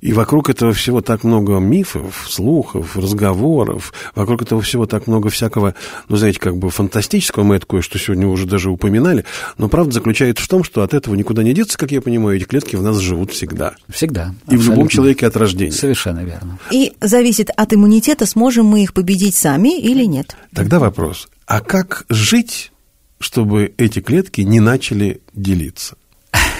И 0.00 0.12
вокруг 0.12 0.50
этого 0.50 0.72
всего 0.72 1.00
так 1.00 1.24
много 1.24 1.58
мифов, 1.58 2.26
слухов, 2.28 2.96
разговоров. 2.96 3.92
Вокруг 4.14 4.42
этого 4.42 4.60
всего 4.60 4.86
так 4.86 5.06
много 5.06 5.30
всякого, 5.30 5.74
ну, 6.08 6.16
знаете, 6.16 6.38
как 6.38 6.56
бы 6.56 6.70
фантастического. 6.70 7.42
Мы 7.44 7.56
это 7.56 7.66
кое-что 7.66 7.98
сегодня 7.98 8.26
уже 8.26 8.46
даже 8.46 8.70
упоминали. 8.70 9.24
Но 9.58 9.68
правда 9.68 9.92
заключается 9.92 10.44
в 10.44 10.48
том, 10.48 10.64
что 10.64 10.82
от 10.82 10.94
этого 10.94 11.14
никуда 11.14 11.42
не 11.42 11.54
деться, 11.54 11.78
как 11.78 11.90
я 11.90 12.00
понимаю. 12.00 12.36
Эти 12.36 12.44
клетки 12.44 12.76
в 12.76 12.82
нас 12.82 12.98
живут 12.98 13.32
всегда. 13.32 13.74
Всегда. 13.88 14.34
И 14.50 14.56
в 14.56 14.62
любом 14.62 14.84
абсолютно. 14.84 14.90
человеке 14.90 15.26
от 15.26 15.36
рождения. 15.36 15.72
Совершенно 15.72 16.20
верно. 16.20 16.58
И 16.70 16.92
зависит 17.00 17.50
от 17.56 17.72
иммунитета, 17.72 18.26
сможем 18.26 18.66
мы 18.66 18.82
их 18.82 18.92
победить 18.92 19.34
сами 19.34 19.78
или 19.78 20.04
нет. 20.04 20.36
Тогда 20.54 20.78
вопрос. 20.78 21.28
А 21.46 21.60
как 21.60 22.04
жить, 22.08 22.72
чтобы 23.18 23.72
эти 23.78 24.00
клетки 24.00 24.40
не 24.40 24.60
начали 24.60 25.20
делиться? 25.32 25.96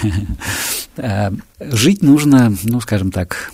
Э, 0.99 1.31
Жить 1.61 2.03
нужно, 2.03 2.55
ну, 2.63 2.81
скажем 2.81 3.11
так, 3.13 3.53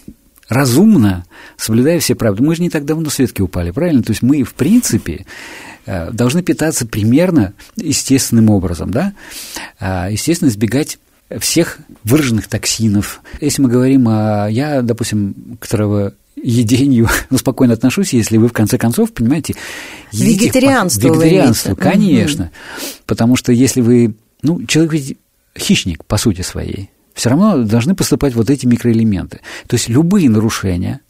разумно, 0.48 1.24
соблюдая 1.56 1.98
все 1.98 2.14
правила. 2.14 2.40
Мы 2.40 2.54
же 2.54 2.62
не 2.62 2.70
так 2.70 2.84
давно 2.84 3.10
с 3.10 3.18
ветки 3.18 3.40
упали, 3.42 3.72
правильно? 3.72 4.02
То 4.04 4.12
есть 4.12 4.22
мы, 4.22 4.44
в 4.44 4.54
принципе, 4.54 5.26
э, 5.86 6.10
должны 6.12 6.42
питаться 6.42 6.86
примерно 6.86 7.52
естественным 7.76 8.50
образом, 8.50 8.92
да? 8.92 9.12
А, 9.80 10.08
Естественно, 10.08 10.48
избегать 10.50 10.98
всех 11.40 11.78
выраженных 12.04 12.46
токсинов. 12.48 13.22
Если 13.40 13.62
мы 13.62 13.68
говорим 13.68 14.06
о... 14.08 14.46
Я, 14.48 14.82
допустим, 14.82 15.56
к 15.58 15.66
травоедению 15.66 17.08
ну, 17.30 17.38
спокойно 17.38 17.74
отношусь, 17.74 18.12
если 18.12 18.36
вы, 18.36 18.48
в 18.48 18.52
конце 18.52 18.78
концов, 18.78 19.12
понимаете... 19.12 19.54
едите 20.12 20.34
в 20.34 20.52
по- 20.52 20.58
Вегетарианство 20.58 21.08
Вегетарианство, 21.08 21.74
конечно. 21.74 22.50
Потому 23.06 23.36
что 23.36 23.52
если 23.52 23.80
вы... 23.80 24.14
Ну, 24.42 24.64
человек 24.66 24.92
ведь 24.92 25.18
хищник, 25.58 26.04
по 26.04 26.16
сути 26.16 26.42
своей. 26.42 26.90
Все 27.14 27.30
равно 27.30 27.62
должны 27.64 27.94
поступать 27.94 28.34
вот 28.34 28.50
эти 28.50 28.66
микроэлементы. 28.66 29.40
То 29.66 29.74
есть 29.76 29.88
любые 29.88 30.30
нарушения, 30.30 31.00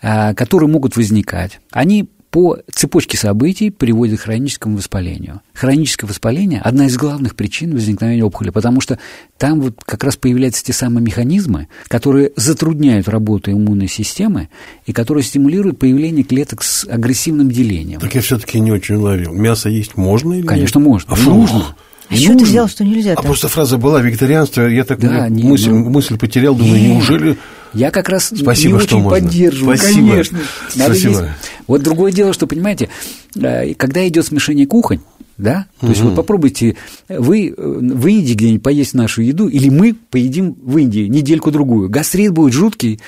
а, 0.00 0.34
которые 0.34 0.68
могут 0.68 0.96
возникать, 0.96 1.60
они 1.72 2.08
по 2.30 2.58
цепочке 2.72 3.16
событий 3.16 3.70
приводят 3.70 4.20
к 4.20 4.24
хроническому 4.24 4.76
воспалению. 4.76 5.40
Хроническое 5.54 6.08
воспаление– 6.08 6.60
одна 6.64 6.86
из 6.86 6.96
главных 6.96 7.34
причин 7.34 7.72
возникновения 7.72 8.22
опухоли, 8.22 8.50
потому 8.50 8.80
что 8.80 8.98
там 9.38 9.60
вот 9.60 9.76
как 9.84 10.04
раз 10.04 10.16
появляются 10.16 10.62
те 10.62 10.72
самые 10.72 11.02
механизмы, 11.02 11.68
которые 11.88 12.32
затрудняют 12.36 13.08
работу 13.08 13.50
иммунной 13.50 13.88
системы 13.88 14.50
и 14.84 14.92
которые 14.92 15.24
стимулируют 15.24 15.78
появление 15.78 16.22
клеток 16.22 16.62
с 16.62 16.84
агрессивным 16.86 17.50
делением. 17.50 18.00
Так 18.00 18.14
я 18.14 18.20
все-таки 18.20 18.60
не 18.60 18.72
очень 18.72 18.96
уловил. 18.96 19.32
Мясо 19.32 19.70
есть 19.70 19.96
можно 19.96 20.34
или 20.34 20.42
нет? 20.42 20.48
Конечно, 20.48 20.80
можно. 20.80 21.14
А 21.14 21.18
И 21.18 21.22
фу. 21.22 21.64
А 22.10 22.16
что 22.16 22.36
ты 22.36 22.44
взял, 22.44 22.68
что 22.68 22.84
нельзя? 22.84 23.14
А 23.14 23.22
просто 23.22 23.48
фраза 23.48 23.76
была 23.76 24.00
вегетарианство, 24.00 24.62
я 24.62 24.84
так 24.84 24.98
Да, 25.00 25.28
не, 25.28 25.44
мысль, 25.44 25.70
ну- 25.70 25.90
мысль 25.90 26.16
потерял, 26.16 26.54
думаю, 26.54 26.80
Не. 26.80 26.88
неужели... 26.94 27.36
Я 27.74 27.90
как 27.90 28.08
раз 28.08 28.32
Спасибо, 28.34 28.78
не 28.78 28.80
что 28.80 28.96
очень 28.96 29.04
можно. 29.04 29.20
поддерживаю, 29.20 29.76
Спасибо. 29.76 30.08
конечно. 30.10 30.38
Надо 30.74 30.94
Спасибо. 30.94 31.10
есть. 31.20 31.24
Вот 31.66 31.82
другое 31.82 32.12
дело, 32.12 32.32
что, 32.32 32.46
понимаете, 32.46 32.88
э, 33.36 33.74
когда 33.74 34.08
идет 34.08 34.24
смешение 34.24 34.66
кухонь, 34.66 35.00
да, 35.36 35.66
то 35.80 35.88
есть 35.88 36.00
вот 36.00 36.16
попробуйте 36.16 36.76
вы 37.10 37.48
э, 37.48 37.52
в 37.56 38.06
Индии 38.06 38.32
где-нибудь 38.32 38.62
поесть 38.62 38.94
нашу 38.94 39.20
еду, 39.20 39.48
или 39.48 39.68
мы 39.68 39.94
поедим 39.94 40.56
в 40.62 40.78
Индии 40.78 41.08
недельку-другую. 41.08 41.90
Гастрит 41.90 42.32
будет 42.32 42.54
жуткий, 42.54 43.00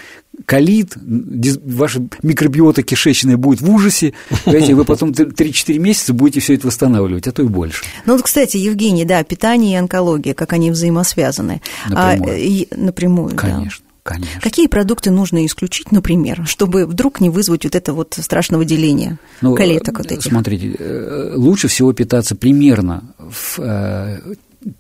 колит, 0.46 0.96
дис- 0.96 1.60
ваша 1.64 2.02
микробиота 2.22 2.82
кишечная 2.82 3.36
будет 3.36 3.60
в 3.60 3.70
ужасе, 3.70 4.12
понимаете, 4.44 4.74
вы 4.74 4.84
потом 4.84 5.10
3-4 5.10 5.78
месяца 5.78 6.12
будете 6.14 6.40
все 6.40 6.54
это 6.54 6.66
восстанавливать, 6.66 7.26
а 7.26 7.32
то 7.32 7.42
и 7.42 7.46
больше. 7.46 7.84
Ну 8.06 8.14
вот, 8.14 8.22
кстати, 8.22 8.56
Евгений, 8.56 9.04
да, 9.04 9.22
питание 9.24 9.74
и 9.74 9.76
онкология, 9.76 10.34
как 10.34 10.52
они 10.52 10.70
взаимосвязаны. 10.70 11.60
Напрямую. 11.88 12.32
А, 12.34 12.36
и- 12.36 12.68
напрямую, 12.76 13.30
да. 13.30 13.36
Конечно, 13.36 13.84
конечно. 14.02 14.40
Какие 14.40 14.66
продукты 14.66 15.10
нужно 15.10 15.44
исключить, 15.46 15.92
например, 15.92 16.44
чтобы 16.46 16.86
вдруг 16.86 17.20
не 17.20 17.30
вызвать 17.30 17.64
вот 17.64 17.74
это 17.74 17.92
вот 17.92 18.16
страшного 18.18 18.64
деления 18.64 19.18
Ну, 19.40 19.54
клеток 19.54 19.98
вот 19.98 20.10
э, 20.10 20.14
этих? 20.14 20.30
Смотрите, 20.30 20.74
э, 20.78 21.32
лучше 21.36 21.68
всего 21.68 21.92
питаться 21.92 22.34
примерно 22.36 23.14
в, 23.18 23.58
э, 23.58 24.18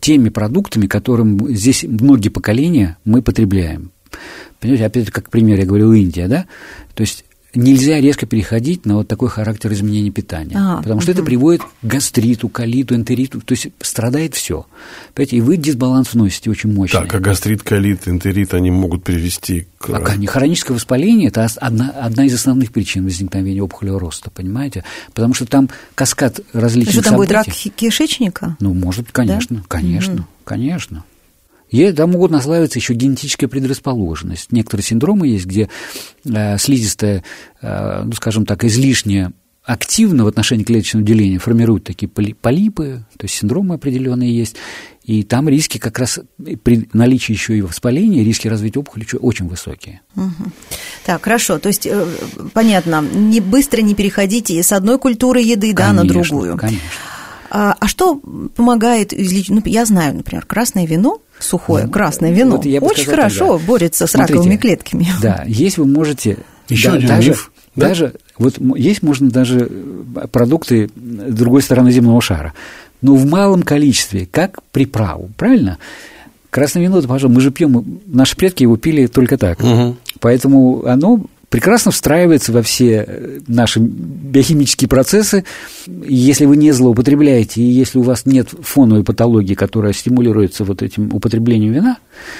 теми 0.00 0.28
продуктами, 0.28 0.86
которым 0.86 1.54
здесь 1.54 1.84
многие 1.84 2.28
поколения 2.28 2.98
мы 3.04 3.22
потребляем. 3.22 3.92
Понимаете, 4.60 4.86
опять 4.86 5.10
как 5.10 5.30
пример, 5.30 5.58
я 5.58 5.64
говорил, 5.66 5.92
Индия, 5.92 6.28
да? 6.28 6.46
То 6.94 7.00
есть 7.02 7.24
нельзя 7.52 8.00
резко 8.00 8.26
переходить 8.26 8.86
на 8.86 8.94
вот 8.96 9.08
такой 9.08 9.28
характер 9.28 9.72
изменения 9.72 10.10
питания, 10.12 10.54
А, 10.56 10.76
потому 10.82 11.00
что 11.00 11.10
это 11.10 11.24
приводит 11.24 11.62
к 11.62 11.66
гастриту, 11.82 12.48
колиту, 12.48 12.94
энтериту, 12.94 13.40
то 13.40 13.52
есть 13.54 13.68
страдает 13.80 14.34
все. 14.36 14.66
Понимаете, 15.14 15.36
и 15.38 15.40
вы 15.40 15.56
дисбаланс 15.56 16.12
вносите 16.12 16.48
очень 16.48 16.72
мощный. 16.72 17.00
Так, 17.00 17.12
а 17.12 17.18
гастрит, 17.18 17.64
колит, 17.64 18.06
энтерит, 18.06 18.54
они 18.54 18.70
могут 18.70 19.02
привести 19.02 19.66
к... 19.78 19.90
А 19.90 20.26
хроническое 20.28 20.76
воспаление– 20.76 21.26
это 21.30 21.48
одна, 21.56 21.90
одна 21.90 22.24
из 22.26 22.34
основных 22.34 22.70
причин 22.70 23.02
возникновения 23.04 23.62
опухолевого 23.64 23.98
роста, 24.00 24.30
понимаете? 24.30 24.84
Потому 25.12 25.34
что 25.34 25.44
там 25.46 25.70
каскад 25.96 26.38
различных 26.52 26.94
Что 26.94 27.02
там 27.02 27.16
будет 27.16 27.32
рак 27.32 27.46
событий. 27.46 27.70
кишечника? 27.74 28.56
Ну, 28.60 28.74
может 28.74 29.00
быть, 29.06 29.12
конечно, 29.12 29.56
Да? 29.56 29.62
конечно, 29.66 30.12
Мгм. 30.14 30.26
конечно. 30.44 31.04
И 31.70 31.92
там 31.92 32.10
могут 32.10 32.30
наслаиваться 32.30 32.78
еще 32.78 32.94
генетическая 32.94 33.48
предрасположенность. 33.48 34.52
Некоторые 34.52 34.84
синдромы 34.84 35.28
есть, 35.28 35.46
где 35.46 35.68
э, 36.24 36.58
слизистая, 36.58 37.24
э, 37.62 38.02
ну, 38.04 38.12
скажем 38.12 38.44
так, 38.44 38.64
излишне 38.64 39.32
активно 39.62 40.24
в 40.24 40.28
отношении 40.28 40.64
клеточного 40.64 41.06
деления 41.06 41.38
формируют 41.38 41.84
такие 41.84 42.08
поли- 42.08 42.34
полипы, 42.34 43.04
то 43.16 43.24
есть 43.24 43.36
синдромы 43.36 43.74
определенные 43.76 44.36
есть, 44.36 44.56
и 45.04 45.22
там 45.22 45.48
риски 45.48 45.78
как 45.78 45.98
раз 45.98 46.20
при 46.62 46.88
наличии 46.92 47.32
еще 47.32 47.56
и 47.56 47.62
воспаления, 47.62 48.24
риски 48.24 48.48
развития 48.48 48.80
опухоли 48.80 49.06
очень 49.20 49.48
высокие. 49.48 50.00
Мгм. 50.14 50.52
Так, 51.04 51.22
хорошо. 51.22 51.58
То 51.58 51.68
есть, 51.68 51.86
э, 51.86 52.06
понятно, 52.52 53.02
не 53.02 53.40
быстро 53.40 53.80
не 53.82 53.94
переходите 53.94 54.60
с 54.62 54.72
одной 54.72 54.98
культуры 54.98 55.40
еды 55.40 55.72
да, 55.74 55.92
на 55.92 56.02
Конечно, 56.02 56.22
другую. 56.22 56.56
Конечно. 56.56 56.80
А, 57.50 57.76
а 57.78 57.88
что 57.88 58.16
помогает 58.54 59.12
излечить? 59.12 59.50
Ну, 59.50 59.62
я 59.64 59.84
знаю, 59.84 60.14
например, 60.14 60.46
красное 60.46 60.86
вино, 60.86 61.20
сухое 61.40 61.88
красное 61.88 62.32
вино, 62.32 62.56
вот 62.56 62.66
очень 62.66 63.02
сказал 63.02 63.14
хорошо 63.16 63.52
так, 63.52 63.60
да. 63.60 63.66
борется 63.66 64.06
с 64.06 64.10
Смотрите, 64.10 64.34
раковыми 64.34 64.56
клетками. 64.56 65.08
Да, 65.22 65.44
есть 65.46 65.78
вы 65.78 65.86
можете... 65.86 66.38
Еще 66.68 66.90
да, 66.90 66.96
один 66.96 67.08
даже, 67.08 67.28
миф, 67.30 67.52
да? 67.74 67.88
Даже, 67.88 68.14
вот 68.38 68.58
есть 68.76 69.02
можно 69.02 69.28
даже 69.28 69.68
э, 69.68 70.26
продукты 70.30 70.88
с 70.94 71.34
другой 71.34 71.62
стороны 71.62 71.90
земного 71.90 72.20
шара, 72.20 72.54
но 73.02 73.14
в 73.14 73.26
малом 73.28 73.62
количестве, 73.62 74.28
как 74.30 74.62
приправу, 74.70 75.30
правильно? 75.36 75.78
Красное 76.50 76.82
вино, 76.82 76.98
это, 76.98 77.08
пожалуйста, 77.08 77.28
мы 77.28 77.40
же 77.40 77.50
пьем, 77.50 78.00
наши 78.06 78.36
предки 78.36 78.62
его 78.62 78.76
пили 78.76 79.06
только 79.06 79.38
так. 79.38 79.62
Мгм. 79.62 79.96
Поэтому 80.20 80.84
оно 80.86 81.24
прекрасно 81.50 81.90
встраивается 81.90 82.52
во 82.52 82.62
все 82.62 83.04
э, 83.06 83.40
наши 83.46 83.80
биохимические 83.80 84.88
процессы. 84.88 85.44
Если 85.86 86.46
вы 86.46 86.56
не 86.56 86.72
злоупотребляете, 86.72 87.60
и 87.60 87.64
если 87.64 87.98
у 87.98 88.02
вас 88.02 88.24
нет 88.24 88.48
фоновой 88.62 89.04
патологии, 89.04 89.54
которая 89.54 89.92
стимулируется 89.92 90.64
вот 90.64 90.82
этим 90.82 91.12
употреблением 91.12 91.72
вина, 91.72 91.98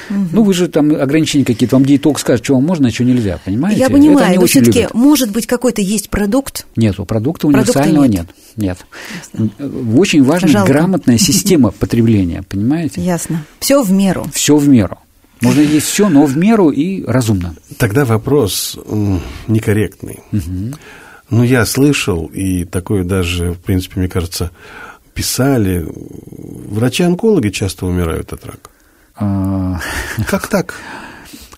ну, 0.09 0.45
вы 0.45 0.55
же 0.55 0.69
там 0.69 0.95
ограничения 0.95 1.45
какие-то, 1.45 1.77
вам 1.77 1.85
диетолог 1.85 2.19
скажет, 2.19 2.45
что 2.45 2.55
вам 2.55 2.65
можно, 2.65 2.89
а 2.89 2.91
что 2.91 3.05
нельзя, 3.05 3.39
понимаете? 3.45 3.81
Я 3.81 3.91
понимаю, 3.91 4.41
но 4.41 4.47
все-таки, 4.47 4.81
любят. 4.81 4.95
может 4.95 5.31
быть, 5.33 5.47
какой-то 5.47 5.83
есть 5.83 6.09
продукт, 6.09 6.67
Нету 6.77 7.05
продукта 7.05 7.49
Продукта 7.49 7.49
универсального 7.49 8.05
нет. 8.05 8.27
нет. 8.57 8.79
Нет. 9.39 9.59
Очень 9.97 10.23
важна 10.23 10.49
Жалко. 10.49 10.73
грамотная 10.73 11.19
система 11.19 11.71
потребления, 11.73 12.45
понимаете? 12.49 13.01
ясно. 13.01 13.45
Все 13.59 13.83
в 13.83 13.91
меру. 13.91 14.27
Все 14.33 14.57
в 14.57 14.69
меру. 14.69 14.99
Можно 15.43 15.61
есть 15.61 15.87
все, 15.87 16.09
но 16.09 16.27
в 16.27 16.37
меру 16.37 16.71
и 16.71 17.05
разумно. 17.05 17.55
Тогда 17.79 18.05
вопрос 18.05 18.79
некорректный. 19.49 20.21
Ну, 21.31 21.45
я 21.45 21.65
слышал, 21.65 22.27
и 22.27 22.65
такое 22.65 23.05
даже, 23.05 23.53
в 23.53 23.61
принципе, 23.61 24.01
мне 24.01 24.09
кажется, 24.09 24.51
писали, 25.15 25.87
врачи-онкологи 25.87 27.51
часто 27.51 27.87
умирают 27.87 28.33
от 28.33 28.45
рака. 28.45 28.71
А, 29.15 29.81
Как 30.27 30.49
так? 30.49 30.75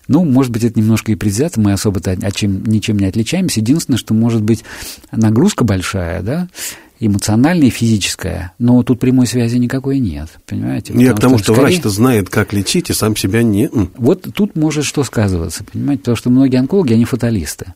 Ну, 0.09 0.25
может 0.25 0.51
быть, 0.51 0.65
это 0.65 0.77
немножко 0.77 1.13
и 1.13 1.15
предвзято, 1.15 1.61
мы 1.61 1.71
особо-то 1.71 2.11
от 2.11 2.35
чем, 2.35 2.65
ничем 2.65 2.99
не 2.99 3.05
отличаемся. 3.05 3.61
Единственное, 3.61 3.97
что 3.97 4.13
может 4.13 4.41
быть 4.41 4.65
нагрузка 5.13 5.63
большая, 5.63 6.21
да, 6.21 6.49
эмоциональная 6.99 7.67
и 7.67 7.71
физическая, 7.71 8.53
но 8.59 8.81
тут 8.83 8.99
прямой 8.99 9.27
связи 9.27 9.57
никакой 9.57 9.99
нет, 9.99 10.29
понимаете? 10.45 10.93
Я 10.95 11.13
к 11.13 11.19
тому, 11.19 11.37
что 11.37 11.53
скорее- 11.53 11.61
врач-то 11.71 11.89
знает, 11.89 12.29
как 12.29 12.53
лечить, 12.53 12.89
и 12.89 12.93
сам 12.93 13.15
себя 13.15 13.43
не... 13.43 13.69
Вот 13.97 14.27
тут 14.33 14.55
может 14.55 14.85
что 14.85 15.03
сказываться, 15.03 15.63
понимаете, 15.63 16.01
потому 16.01 16.15
что 16.15 16.29
многие 16.29 16.57
онкологи, 16.57 16.93
они 16.93 17.05
фаталисты. 17.05 17.73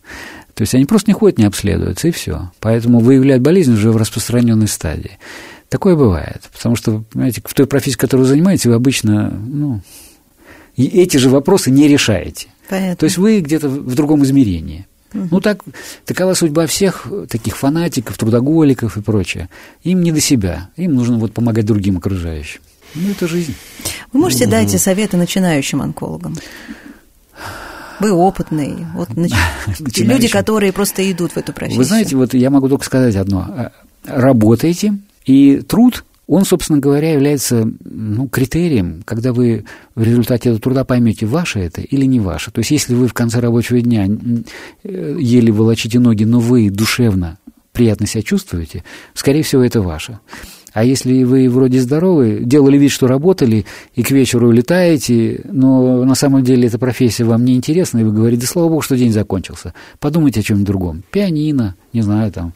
То 0.53 0.63
есть 0.63 0.73
они 0.73 0.86
просто 0.86 1.12
не 1.12 1.13
ходят, 1.13 1.38
не 1.38 1.45
обследуются, 1.45 2.08
и 2.08 2.12
все. 2.12 2.51
Поэтому 2.60 2.99
выявляют 2.99 3.43
болезнь 3.43 3.73
уже 3.73 3.91
в 3.91 3.97
распространенной 3.97 4.67
стадии. 4.67 5.19
Такое 5.69 5.95
бывает, 5.95 6.43
потому 6.53 6.75
что, 6.75 7.03
понимаете, 7.12 7.41
в 7.45 7.53
той 7.53 7.67
профессии, 7.67 7.97
которой 7.97 8.21
вы 8.21 8.27
занимаетесь, 8.27 8.65
вы 8.65 8.73
обычно, 8.73 9.30
ну, 9.30 9.82
и 10.75 10.86
эти 10.86 11.17
же 11.17 11.30
вопросы 11.30 11.69
не 11.71 11.88
решаете. 11.88 12.47
Понятно. 12.69 12.95
То 12.95 13.03
есть 13.06 13.17
вы 13.17 13.39
где-то 13.41 13.67
в 13.67 13.93
другом 13.95 14.23
измерении. 14.23 14.88
Ну, 15.13 15.39
так, 15.39 15.63
такова 16.06 16.34
судьба 16.34 16.67
всех 16.67 17.08
таких 17.30 17.58
фанатиков, 17.58 18.17
трудоголиков 18.17 18.98
и 18.98 19.02
прочее. 19.02 19.50
Им 19.84 20.04
не 20.04 20.12
до 20.12 20.20
себя, 20.22 20.70
им 20.76 20.96
нужно 20.96 21.17
вот 21.17 21.34
помогать 21.34 21.65
другим 21.65 21.98
окружающим. 21.98 22.62
Ну, 22.96 23.12
это 23.12 23.28
жизнь. 23.28 23.56
Вы 24.13 24.20
можете 24.20 24.48
дать 24.48 24.80
советы 24.82 25.17
начинающим 25.17 25.82
онкологам? 25.82 26.36
Вы 28.00 28.12
опытный, 28.12 28.86
вот 28.93 29.10
нач- 29.10 29.34
люди, 30.04 30.28
которые 30.28 30.72
просто 30.72 31.10
идут 31.12 31.32
в 31.32 31.38
эту 31.38 31.52
профессию. 31.52 31.80
Вы 31.80 31.84
знаете, 31.84 32.15
вот 32.15 32.34
я 32.34 32.50
могу 32.50 32.70
только 32.70 32.86
сказать 32.86 33.15
одно. 33.15 33.72
Работайте, 34.06 35.00
и 35.26 35.58
труд, 35.58 36.06
он, 36.27 36.43
собственно 36.43 36.79
говоря, 36.79 37.13
является 37.13 37.67
ну, 37.83 38.27
критерием, 38.27 39.01
когда 39.05 39.31
вы 39.31 39.65
в 39.95 40.03
результате 40.03 40.49
этого 40.49 40.61
труда 40.61 40.83
поймете, 40.83 41.25
ваше 41.25 41.59
это 41.59 41.81
или 41.81 42.05
не 42.05 42.19
ваше. 42.19 42.51
То 42.51 42.59
есть, 42.59 42.71
если 42.71 42.93
вы 42.93 43.07
в 43.07 43.13
конце 43.13 43.39
рабочего 43.39 43.79
дня 43.79 44.07
э, 44.83 45.17
еле 45.19 45.51
волочите 45.51 45.99
ноги, 45.99 46.25
но 46.25 46.39
вы 46.39 46.69
душевно 46.69 47.37
приятно 47.71 48.07
себя 48.07 48.23
чувствуете, 48.23 48.83
скорее 49.13 49.43
всего, 49.43 49.63
это 49.63 49.81
ваше. 49.81 50.19
А 50.73 50.83
если 50.83 51.23
вы 51.23 51.49
вроде 51.49 51.79
здоровы, 51.79 52.41
делали 52.43 52.77
вид, 52.77 52.91
что 52.91 53.07
работали, 53.07 53.65
и 53.95 54.03
к 54.03 54.11
вечеру 54.11 54.49
улетаете, 54.49 55.41
но 55.45 56.03
на 56.03 56.13
самом 56.13 56.43
деле 56.43 56.67
эта 56.67 56.77
профессия 56.77 57.23
вам 57.23 57.45
не 57.45 57.55
интересна, 57.55 57.99
и 57.99 58.03
вы 58.03 58.11
говорите, 58.11 58.41
да 58.41 58.47
слава 58.47 58.69
богу, 58.69 58.81
что 58.81 58.95
день 58.95 59.11
закончился. 59.11 59.73
Подумайте 59.99 60.41
о 60.41 60.43
чем-нибудь 60.43 60.67
другом. 60.67 61.03
Пианино, 61.11 61.75
не 61.97 62.03
знаю, 62.03 62.31
там. 62.31 62.53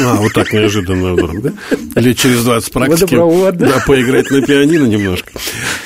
А, 0.00 0.14
вот 0.16 0.32
так 0.32 0.52
неожиданно 0.52 1.12
вдруг, 1.12 1.42
да? 1.42 1.52
Лет 1.96 2.16
через 2.16 2.44
20 2.44 2.72
практики. 2.72 3.14
Водопровод, 3.14 3.56
да. 3.56 3.66
Да, 3.66 3.84
поиграть 3.86 4.30
на 4.30 4.40
пианино 4.40 4.86
немножко. 4.86 5.32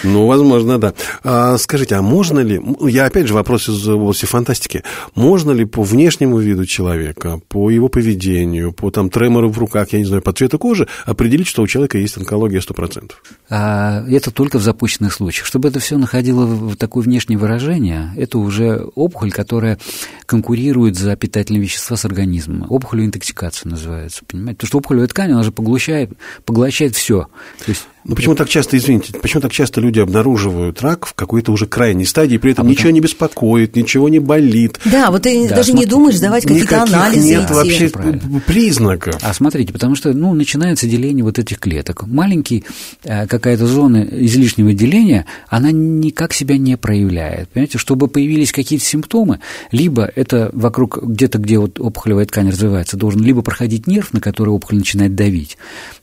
Ну, 0.05 0.27
возможно, 0.27 0.79
да. 0.79 0.95
А, 1.25 1.59
скажите, 1.59 1.97
а 1.97 2.03
можно 2.03 2.39
ли, 2.41 2.61
я 2.83 3.07
опять 3.07 3.27
же 3.27 3.35
вопрос 3.35 3.69
из 3.69 3.89
области 3.89 4.27
фантастики, 4.27 4.85
можно 5.17 5.51
ли 5.51 5.65
по 5.65 5.83
внешнему 5.83 6.39
виду 6.39 6.67
человека, 6.67 7.41
по 7.49 7.71
его 7.71 7.89
поведению, 7.89 8.73
по 8.73 8.91
там 8.91 9.11
тремору 9.11 9.51
в 9.51 9.59
руках, 9.59 9.93
я 9.93 9.99
не 9.99 10.05
знаю, 10.05 10.23
по 10.23 10.33
цвету 10.33 10.59
кожи, 10.59 10.87
определить, 11.05 11.49
что 11.49 11.63
у 11.63 11.67
человека 11.67 11.99
есть 11.99 12.17
онкология 12.17 12.61
100%? 12.61 13.11
А 13.51 14.05
это 14.09 14.31
только 14.31 14.59
в 14.59 14.63
запущенных 14.63 15.13
случаях. 15.13 15.47
Чтобы 15.47 15.69
это 15.69 15.81
все 15.81 15.99
находило 15.99 16.47
в 16.47 16.77
такое 16.77 17.03
внешнее 17.03 17.39
выражение, 17.39 18.13
это 18.17 18.39
уже 18.39 18.87
опухоль, 18.95 19.33
которая 19.33 19.79
конкурирует 20.27 20.97
за 20.97 21.17
питательные 21.17 21.63
вещества 21.63 21.97
с 21.97 22.05
организмом. 22.05 22.67
Опухоль 22.85 23.07
интоксикация 23.07 23.71
называется, 23.71 24.27
понимаете? 24.27 24.59
Потому 24.59 24.69
что 24.69 24.79
опухолевая 24.79 25.09
ткань, 25.09 25.33
она 25.33 25.43
же 25.43 25.53
поглощает, 25.53 26.11
поглощает 26.45 26.95
все. 26.95 27.29
То 27.65 27.65
есть 27.69 27.87
Ну, 28.05 28.15
почему 28.15 28.35
так 28.35 28.49
часто, 28.49 28.77
извините, 28.77 29.13
почему 29.21 29.41
так 29.41 29.53
часто 29.53 29.81
люди 29.81 29.99
обнаруживают 29.99 30.83
рак 30.83 31.07
в 31.07 31.15
какой-то 31.15 31.53
уже 31.53 31.67
крайней 31.67 32.05
стадии, 32.05 32.37
при 32.37 32.53
этом 32.53 32.67
А 32.67 32.71
ничего 32.71 32.91
не 32.91 33.01
беспокоит, 33.01 33.77
ничего 33.77 34.09
не 34.09 34.19
болит, 34.19 34.79
Да, 34.85 35.11
вот 35.11 35.23
ты 35.23 35.49
Да, 35.49 35.57
даже 35.57 35.73
не 35.73 35.79
смотри, 35.79 35.91
думаешь 35.91 36.17
сдавать 36.17 36.45
какие-то 36.45 36.83
анализы. 36.83 37.27
нет 37.29 37.45
идти. 37.45 37.53
вообще 37.55 37.89
Правильно. 37.89 38.41
признаков. 38.47 39.17
А 39.23 39.33
смотрите, 39.33 39.73
потому 39.73 39.95
что 39.95 40.13
ну, 40.13 40.35
начинается 40.35 40.87
деление 40.87 41.25
вот 41.25 41.39
этих 41.39 41.59
клеток. 41.59 42.07
Маленький 42.07 42.65
э, 43.05 43.27
какая-то 43.27 43.67
зона 43.67 44.07
излишнего 44.11 44.73
деления, 44.75 45.27
она 45.49 45.71
никак 45.73 46.33
себя 46.35 46.59
не 46.59 46.77
проявляет. 46.77 47.49
Понимаете, 47.51 47.79
чтобы 47.79 48.09
появились 48.09 48.53
какие-то 48.53 48.85
симптомы, 48.85 49.41
либо 49.71 50.11
это 50.15 50.51
вокруг, 50.53 51.03
где-то, 51.03 51.39
где 51.39 51.59
вот 51.59 51.81
опухолевая 51.81 52.27
ткань 52.27 52.51
развивается, 52.51 52.97
должен 52.97 53.23
либо 53.23 53.43
проходить 53.43 53.87
нерв, 53.87 54.13
на 54.13 54.21
который 54.21 54.51
опухоль 54.51 54.77
начинает 54.79 55.15
давить, 55.15 55.57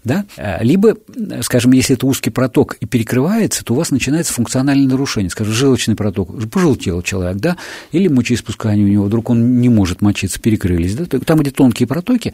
да, 0.04 0.26
э, 0.38 0.64
либо, 0.64 0.96
скажем, 1.42 1.72
если 1.74 1.96
это 1.96 2.08
узкий 2.08 2.30
проток 2.30 2.76
и 2.80 2.86
перекрывается, 2.86 3.64
то 3.64 3.74
у 3.74 3.78
вас 3.78 3.92
начинается 3.92 4.34
функциональное 4.34 4.88
нарушение, 4.88 5.30
скажем, 5.30 5.54
желчный 5.54 5.96
проток, 5.96 6.50
пожелтел 6.50 7.02
человек, 7.02 7.38
да, 7.38 7.58
или 7.92 8.08
мочеиспускание 8.08 8.86
у 8.86 8.90
него, 8.90 9.06
вдруг 9.06 9.30
он 9.30 9.60
не 9.62 9.70
может 9.70 10.02
мочиться, 10.02 10.40
перекрылись, 10.40 10.96
да, 10.96 11.06
там, 11.06 11.40
где 11.40 11.52
тонкие 11.52 11.88
протоки, 11.88 12.34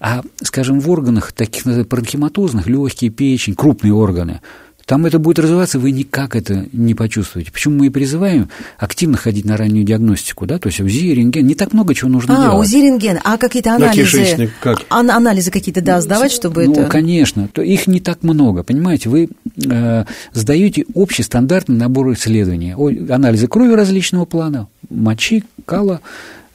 а, 0.00 0.22
скажем, 0.42 0.80
в 0.80 0.90
органах 0.90 1.32
таких 1.32 1.64
паранхематозных, 1.88 2.66
легкие, 2.66 3.10
печень, 3.10 3.54
крупные 3.54 3.94
органы, 3.94 4.40
там 4.86 5.06
это 5.06 5.18
будет 5.18 5.38
развиваться, 5.38 5.78
вы 5.78 5.90
никак 5.92 6.36
это 6.36 6.66
не 6.72 6.94
почувствуете. 6.94 7.50
Почему 7.52 7.78
мы 7.78 7.86
и 7.86 7.90
призываем 7.90 8.48
активно 8.78 9.16
ходить 9.16 9.44
на 9.44 9.56
раннюю 9.56 9.84
диагностику, 9.84 10.46
да, 10.46 10.58
то 10.58 10.68
есть 10.68 10.80
УЗИ, 10.80 11.14
рентген, 11.14 11.46
не 11.46 11.54
так 11.54 11.72
много 11.72 11.94
чего 11.94 12.10
нужно 12.10 12.36
А, 12.36 12.42
делать. 12.42 12.66
УЗИ 12.66 12.76
рентген, 12.76 13.18
а 13.24 13.38
какие-то 13.38 13.70
На 13.70 13.76
анализы? 13.76 14.50
как? 14.60 14.82
Ан- 14.90 15.10
анализы 15.10 15.50
какие-то, 15.50 15.80
да, 15.82 16.00
сдавать, 16.00 16.32
чтобы 16.32 16.66
ну, 16.66 16.72
это... 16.72 16.86
конечно, 16.86 17.48
то 17.48 17.62
их 17.62 17.86
не 17.86 18.00
так 18.00 18.22
много, 18.22 18.62
понимаете, 18.62 19.08
вы 19.08 19.28
э, 19.64 20.04
сдаете 20.32 20.84
общий 20.94 21.22
стандартный 21.22 21.76
набор 21.76 22.12
исследований, 22.12 22.72
анализы 23.10 23.46
крови 23.48 23.74
различного 23.74 24.24
плана, 24.24 24.68
мочи, 24.90 25.44
кала, 25.64 26.00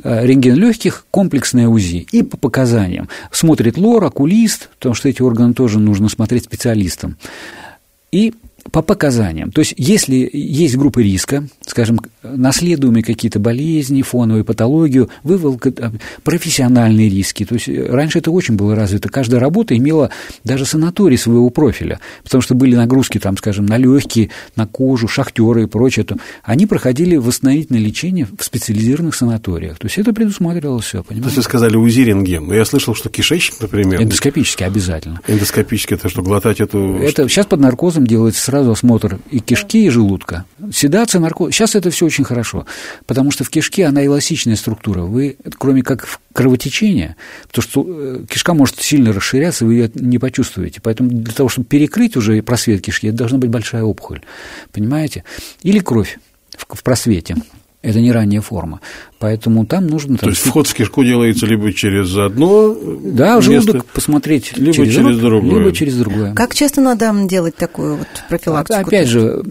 э, 0.04 0.26
рентген 0.26 0.56
легких, 0.56 1.06
комплексное 1.12 1.68
УЗИ 1.68 2.08
и 2.12 2.24
по 2.24 2.38
показаниям. 2.38 3.10
Смотрит 3.32 3.78
лор, 3.78 4.04
окулист, 4.06 4.70
потому 4.78 4.96
что 4.96 5.10
эти 5.10 5.22
органы 5.22 5.54
тоже 5.54 5.80
нужно 5.80 6.10
смотреть 6.10 6.44
специалистам. 6.46 7.18
И 8.12 8.34
по 8.72 8.82
показаниям. 8.82 9.52
То 9.52 9.60
есть, 9.60 9.74
если 9.78 10.30
есть 10.32 10.76
группы 10.76 11.04
риска, 11.04 11.48
скажем, 11.65 12.00
наследуемые 12.24 13.04
какие-то 13.04 13.39
болезни, 13.39 14.02
фоновые 14.02 14.43
патологию, 14.43 15.10
вывалка, 15.24 15.69
э, 15.76 15.91
профессиональные 16.24 17.10
риски. 17.10 17.45
То 17.45 17.56
есть, 17.56 17.69
э, 17.69 17.88
раньше 17.89 18.19
это 18.19 18.32
очень 18.32 18.56
было 18.56 18.76
развито. 18.76 19.10
Каждая 19.10 19.39
работа 19.39 19.76
имела 19.76 20.12
даже 20.43 20.65
санаторий 20.65 21.17
своего 21.17 21.50
профиля, 21.50 22.00
потому 22.24 22.41
что 22.41 22.56
были 22.56 22.76
нагрузки, 22.76 23.17
там, 23.19 23.38
скажем, 23.38 23.65
на 23.65 23.78
легкие, 23.78 24.30
на 24.56 24.67
кожу, 24.67 25.08
шахтеры 25.08 25.63
и 25.63 25.67
прочее. 25.67 26.06
То 26.06 26.17
они 26.43 26.65
проходили 26.65 27.15
восстановительное 27.15 27.82
лечение 27.82 28.28
в 28.38 28.43
специализированных 28.43 29.15
санаториях. 29.15 29.78
То 29.78 29.88
есть, 29.88 29.98
это 29.98 30.13
предусматривалось 30.13 30.86
все, 30.86 30.91
То 30.91 30.98
есть 30.98 31.08
понимаете? 31.10 31.36
вы 31.38 31.43
сказали 31.43 31.76
УЗИ 31.76 32.02
рентген. 32.02 32.48
Но 32.48 32.54
я 32.54 32.65
слышал, 32.65 32.95
что 32.95 33.10
кишечник, 33.10 33.62
например, 33.62 34.02
Эндоскопически 34.02 34.63
обязательно. 34.63 35.22
эндоскопически, 35.28 35.93
это 35.93 36.10
что, 36.10 36.22
глотать 36.22 36.60
эту... 36.60 36.98
Это 36.98 37.28
сейчас 37.30 37.45
под 37.45 37.60
наркозом 37.60 38.06
делается 38.06 38.41
сразу 38.41 38.59
осмотр 38.67 39.19
и 39.32 39.39
кишки, 39.39 39.86
и 39.86 39.89
желудка. 39.89 40.45
Седация, 40.74 41.19
наркоз. 41.19 41.54
Сейчас 41.54 41.76
это 41.76 41.89
все 41.89 42.06
очень 42.06 42.24
хорошо, 42.24 42.65
потому 43.06 43.32
что 43.32 43.43
в 43.43 43.50
кишке 43.50 43.86
она 43.86 44.06
эластичная 44.06 44.56
структура. 44.56 45.02
Вы, 45.02 45.38
кроме 45.58 45.82
как 45.82 46.06
в 46.06 46.19
кровотечения, 46.34 47.15
потому 47.48 47.63
что 47.63 47.86
э, 47.88 48.26
кишка 48.30 48.54
может 48.54 48.82
сильно 48.82 49.13
расширяться, 49.13 49.65
вы 49.65 49.76
ее 49.76 49.91
не 49.95 50.17
почувствуете. 50.17 50.82
Поэтому 50.82 51.10
для 51.10 51.34
того, 51.34 51.50
чтобы 51.50 51.67
перекрыть 51.67 52.17
уже 52.17 52.41
просвет 52.41 52.82
кишки, 52.82 53.08
это 53.08 53.17
должна 53.17 53.38
быть 53.38 53.50
большая 53.50 53.84
опухоль. 53.84 54.22
Понимаете? 54.72 55.24
Или 55.63 55.80
кровь 55.80 56.19
в 56.58 56.84
просвете. 56.84 57.36
Это 57.82 58.02
не 58.02 58.12
ранняя 58.12 58.41
форма. 58.41 58.82
Поэтому 59.19 59.65
там 59.65 59.88
нужно... 59.88 60.15
То 60.15 60.21
там, 60.21 60.29
есть 60.29 60.41
вход 60.41 60.65
в 60.65 60.73
кишку 60.73 61.03
делается 61.03 61.45
либо 61.45 61.73
через 61.73 62.15
одно 62.15 62.73
да, 63.03 63.36
место, 63.36 63.51
желудок 63.51 63.86
посмотреть 63.86 64.58
либо 64.58 64.73
через, 64.73 64.93
через 64.95 65.05
рот, 65.05 65.19
другое. 65.19 65.60
либо 65.60 65.75
через 65.75 65.95
другое. 65.97 66.34
Как 66.34 66.55
часто 66.55 66.79
надо 66.79 67.13
делать 67.27 67.55
такую 67.55 67.97
вот 67.97 68.08
профилактику? 68.29 68.79
Опять 68.79 69.10
же, 69.10 69.43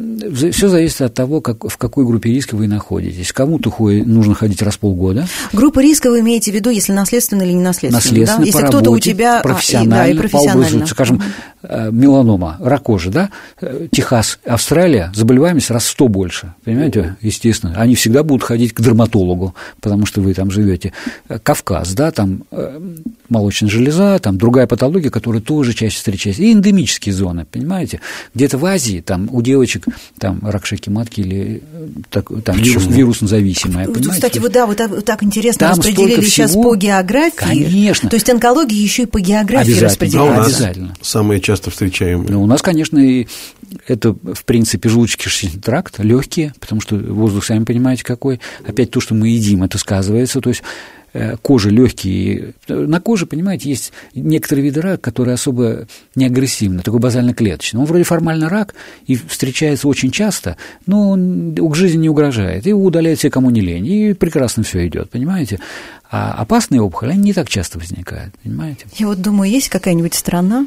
все 0.53 0.69
зависит 0.69 1.03
от 1.03 1.13
того, 1.15 1.43
как, 1.43 1.71
в 1.71 1.77
какой 1.77 2.07
группе 2.07 2.31
риска 2.31 2.57
вы 2.57 2.67
находитесь. 2.67 3.31
Кому-то 3.33 3.71
нужно 3.79 4.35
ходить 4.35 4.63
раз 4.63 4.77
в 4.77 4.79
полгода, 4.79 5.29
Группа 5.53 5.81
риска 5.81 6.11
вы 6.11 6.21
имеете 6.21 6.51
в 6.51 6.55
виду, 6.55 6.71
если 6.71 6.93
наследственно 6.93 7.43
или 7.43 7.53
не 7.53 7.63
наследственно? 7.63 7.99
наследственно, 7.99 8.39
да? 8.39 8.45
Если 8.47 8.61
по 8.63 8.69
кто-то 8.69 8.91
у 8.91 8.99
тебя... 8.99 9.37
а, 9.37 9.41
и- 9.41 9.43
профессионально, 9.43 9.95
да, 9.97 10.07
и 10.09 10.15
по 10.15 10.21
профессионально. 10.21 10.67
образу, 10.67 10.87
скажем, 10.87 11.23
э, 11.63 11.91
меланома, 11.93 12.57
рак 12.61 12.83
кожи, 12.85 13.11
да, 13.11 13.31
э, 13.61 13.89
Техас, 13.91 14.39
Австралия, 14.47 15.13
заболеваемость 15.15 15.71
раз 15.71 15.85
в 15.85 15.89
100 15.91 16.09
больше, 16.09 16.55
понимаете, 16.65 17.17
естественно. 17.21 17.75
Они 17.77 17.95
всегда 17.95 18.23
будут 18.23 18.43
ходить 18.43 18.73
к 18.73 18.81
дерматологу, 18.81 19.55
потому 19.81 20.07
что 20.07 20.21
вы 20.21 20.35
там 20.35 20.51
живете. 20.51 20.93
Кавказ, 21.43 21.93
да, 21.95 22.11
там 22.11 22.45
э, 22.51 22.81
молочная 23.29 23.71
железа, 23.71 24.19
там 24.19 24.39
другая 24.39 24.67
патология, 24.67 25.11
которая 25.11 25.41
тоже 25.41 25.75
чаще 25.75 25.97
встречается. 25.97 26.43
И 26.43 26.53
эндемические 26.53 27.15
зоны, 27.15 27.47
понимаете? 27.51 28.01
Где-то 28.35 28.59
в 28.59 28.65
Азии 28.65 29.01
там 29.01 29.29
у 29.33 29.43
девочек 29.43 29.87
там 30.19 30.41
рак 30.43 30.67
шейки 30.67 30.91
матки 30.91 31.21
или 31.21 31.63
э, 31.73 31.89
так, 32.11 32.29
там 32.45 32.57
вирус, 32.57 32.87
вирусно 32.87 33.29
зависимая. 33.29 33.87
Понимаете? 33.87 34.11
Кстати, 34.11 34.39
вот 34.39 34.53
да, 34.53 34.67
вот 34.67 34.77
так, 34.77 34.91
вот 34.91 35.05
так 35.05 35.23
интересно 35.23 35.69
там 35.69 35.79
распределили 35.79 36.25
сейчас 36.25 36.53
по 36.53 36.75
географии. 36.75 37.37
Конечно. 37.37 38.09
То 38.09 38.17
есть 38.17 38.29
онкология 38.29 38.79
еще 38.79 39.03
и 39.03 39.07
по 39.07 39.21
географии 39.21 39.79
распределяется. 39.79 40.35
Да, 40.35 40.45
Обязательно. 40.45 40.95
Самые 41.01 41.41
часто 41.41 41.71
встречаемые. 41.71 42.31
Ну, 42.31 42.43
у 42.43 42.47
нас, 42.47 42.63
конечно, 42.63 42.99
и 42.99 43.27
это, 43.87 44.13
в 44.13 44.45
принципе, 44.45 44.89
желудочно-кишечный 44.89 45.61
тракт, 45.63 45.99
легкие, 45.99 46.53
потому 46.61 46.81
что 46.81 46.97
воздух, 46.97 47.45
сами 47.45 47.65
понимаете, 47.65 48.05
какой. 48.05 48.41
Опять 48.67 48.91
то, 48.91 49.01
что 49.01 49.15
мы 49.15 49.29
едим, 49.29 49.48
это 49.57 49.79
сказывается. 49.79 50.41
То 50.41 50.51
есть 50.51 50.63
Э, 51.15 51.37
кожи 51.41 51.71
легкие. 51.71 52.53
На 52.69 53.01
коже, 53.01 53.25
понимаете, 53.25 53.71
есть 53.71 53.93
некоторые 54.15 54.65
виды 54.67 54.81
рака, 54.83 55.11
которые 55.11 55.35
особо 55.35 55.87
не 56.15 56.27
агрессивны, 56.27 56.83
такой 56.83 57.01
базально-клеточный. 57.01 57.81
Он 57.81 57.87
вроде 57.87 58.05
формально 58.05 58.49
рак 58.49 58.75
и 59.07 59.17
встречается 59.17 59.89
очень 59.89 60.11
часто, 60.11 60.57
но 60.87 61.11
он 61.11 61.55
к 61.57 61.75
жизни 61.75 62.03
не 62.03 62.09
угрожает. 62.11 62.67
И 62.67 62.75
удаляет 62.75 63.19
все, 63.19 63.31
кому 63.31 63.49
не 63.51 63.63
лень, 63.63 63.87
и 63.87 64.13
прекрасно 64.13 64.63
все 64.65 64.87
идет, 64.87 65.11
понимаете? 65.11 65.61
А 66.11 66.33
опасные 66.33 66.83
опухоли, 66.83 67.13
они 67.13 67.23
не 67.23 67.33
так 67.33 67.49
часто 67.49 67.79
возникают, 67.79 68.35
понимаете? 68.43 68.87
Я 68.97 69.07
вот 69.07 69.21
думаю, 69.21 69.51
есть 69.51 69.71
какая-нибудь 69.71 70.15
страна, 70.15 70.67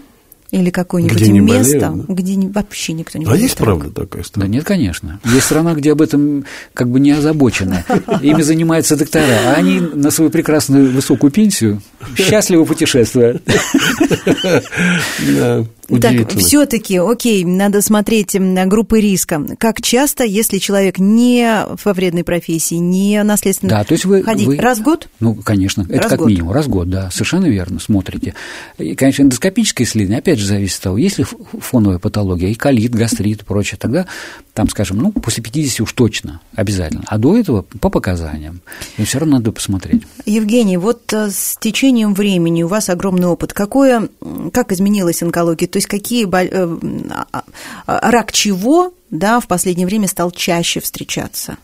или 0.51 0.69
какое-нибудь 0.69 1.17
где 1.17 1.31
место, 1.31 1.91
болеют, 1.91 2.09
где 2.09 2.47
вообще 2.49 2.93
никто 2.93 3.17
не 3.17 3.25
А 3.25 3.35
есть 3.35 3.55
правда 3.55 3.89
такая 3.89 4.23
страна? 4.23 4.45
Да 4.45 4.51
нет, 4.51 4.65
конечно. 4.65 5.19
Есть 5.25 5.45
страна, 5.45 5.73
где 5.73 5.93
об 5.93 6.01
этом 6.01 6.45
как 6.73 6.89
бы 6.89 6.99
не 6.99 7.11
озабочено. 7.11 7.85
Ими 8.21 8.41
занимаются 8.41 8.97
доктора, 8.97 9.25
а 9.47 9.53
они 9.53 9.79
на 9.79 10.11
свою 10.11 10.29
прекрасную 10.29 10.91
высокую 10.91 11.31
пенсию 11.31 11.81
счастливо 12.15 12.65
путешествуют. 12.65 13.41
Так, 15.99 16.31
все-таки, 16.37 16.97
окей, 16.97 17.43
надо 17.43 17.81
смотреть 17.81 18.35
на 18.35 18.65
группы 18.65 18.99
риска. 19.01 19.45
Как 19.57 19.81
часто, 19.81 20.23
если 20.23 20.57
человек 20.57 20.99
не 20.99 21.65
во 21.83 21.93
вредной 21.93 22.23
профессии, 22.23 22.75
не 22.75 23.21
наследственно 23.23 23.69
да, 23.69 23.83
то 23.83 23.93
есть 23.93 24.05
вы, 24.05 24.23
ходить? 24.23 24.47
Вы, 24.47 24.57
раз 24.57 24.79
в 24.79 24.83
год? 24.83 25.09
Ну, 25.19 25.35
конечно, 25.35 25.81
это 25.81 26.03
раз 26.03 26.09
как 26.09 26.19
год. 26.19 26.29
минимум, 26.29 26.51
раз 26.51 26.65
в 26.65 26.69
год, 26.69 26.89
да, 26.89 27.09
совершенно 27.11 27.45
верно, 27.45 27.79
смотрите. 27.79 28.33
И, 28.77 28.95
конечно, 28.95 29.23
эндоскопическое 29.23 29.85
исследование, 29.85 30.19
опять 30.19 30.39
же, 30.39 30.45
зависит 30.45 30.77
от 30.77 30.83
того, 30.83 30.97
есть 30.97 31.17
ли 31.17 31.25
фоновая 31.59 31.99
патология, 31.99 32.49
и 32.49 32.55
колит, 32.55 32.93
гастрит 32.93 33.41
и 33.41 33.45
прочее, 33.45 33.77
тогда 33.79 34.05
там, 34.53 34.67
скажем, 34.69 34.97
ну, 34.97 35.11
после 35.11 35.43
50 35.43 35.81
уж 35.81 35.93
точно, 35.93 36.41
обязательно. 36.55 37.03
А 37.07 37.17
до 37.17 37.37
этого 37.37 37.61
по 37.61 37.89
показаниям. 37.89 38.61
И 38.97 39.03
все 39.03 39.19
равно 39.19 39.37
надо 39.37 39.51
посмотреть. 39.51 40.03
Евгений, 40.25 40.77
вот 40.77 41.13
э, 41.13 41.29
с 41.31 41.57
течением 41.59 42.13
времени 42.13 42.63
у 42.63 42.67
вас 42.67 42.89
огромный 42.89 43.27
опыт. 43.27 43.53
Какое, 43.53 44.09
как 44.51 44.71
изменилась 44.71 45.23
онкология? 45.23 45.67
То 45.67 45.77
есть 45.81 45.87
какие 45.87 46.25
э, 46.25 47.25
а, 47.31 47.43
а, 47.85 48.11
рак 48.11 48.31
чего 48.31 48.93
да, 49.09 49.39
в 49.39 49.47
последнее 49.47 49.85
время 49.85 50.07
стал 50.07 50.31
чаще 50.31 50.79
встречаться? 50.79 51.57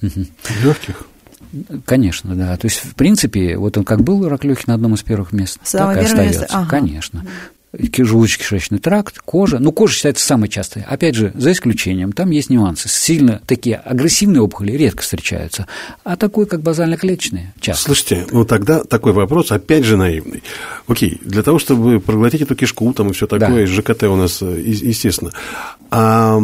Легких. 0.00 1.06
Конечно, 1.84 2.34
да. 2.34 2.56
То 2.56 2.66
есть, 2.66 2.78
в 2.84 2.94
принципе, 2.94 3.56
вот 3.56 3.76
он 3.76 3.84
как 3.84 4.02
был 4.02 4.28
рак 4.28 4.44
легких 4.44 4.66
на 4.66 4.74
одном 4.74 4.94
из 4.94 5.02
первых 5.02 5.32
мест, 5.32 5.58
Самое 5.62 5.96
так 5.96 6.04
и 6.04 6.06
остается. 6.06 6.40
Место. 6.40 6.56
Ага. 6.56 6.68
Конечно 6.68 7.24
желудочно-кишечный 7.72 8.78
тракт, 8.78 9.18
кожа. 9.20 9.58
Ну, 9.58 9.72
кожа 9.72 9.94
считается 9.94 10.24
самой 10.24 10.48
частой. 10.48 10.84
Опять 10.88 11.14
же, 11.14 11.32
за 11.34 11.52
исключением, 11.52 12.12
там 12.12 12.30
есть 12.30 12.50
нюансы. 12.50 12.88
Сильно 12.88 13.40
такие 13.46 13.76
агрессивные 13.76 14.42
опухоли 14.42 14.72
редко 14.72 15.02
встречаются, 15.02 15.66
а 16.04 16.16
такой, 16.16 16.46
как 16.46 16.60
базально-клеточные, 16.62 17.54
часто. 17.60 17.84
Слушайте, 17.84 18.26
ну 18.30 18.44
тогда 18.44 18.84
такой 18.84 19.12
вопрос, 19.12 19.52
опять 19.52 19.84
же, 19.84 19.96
наивный. 19.96 20.42
Окей, 20.86 21.18
для 21.22 21.42
того, 21.42 21.58
чтобы 21.58 22.00
проглотить 22.00 22.42
эту 22.42 22.54
кишку 22.54 22.92
там 22.92 23.10
и 23.10 23.12
все 23.12 23.26
такое, 23.26 23.66
да. 23.66 23.72
ЖКТ 23.72 24.04
у 24.04 24.16
нас, 24.16 24.42
э, 24.42 24.60
естественно. 24.64 25.32
А 25.90 26.38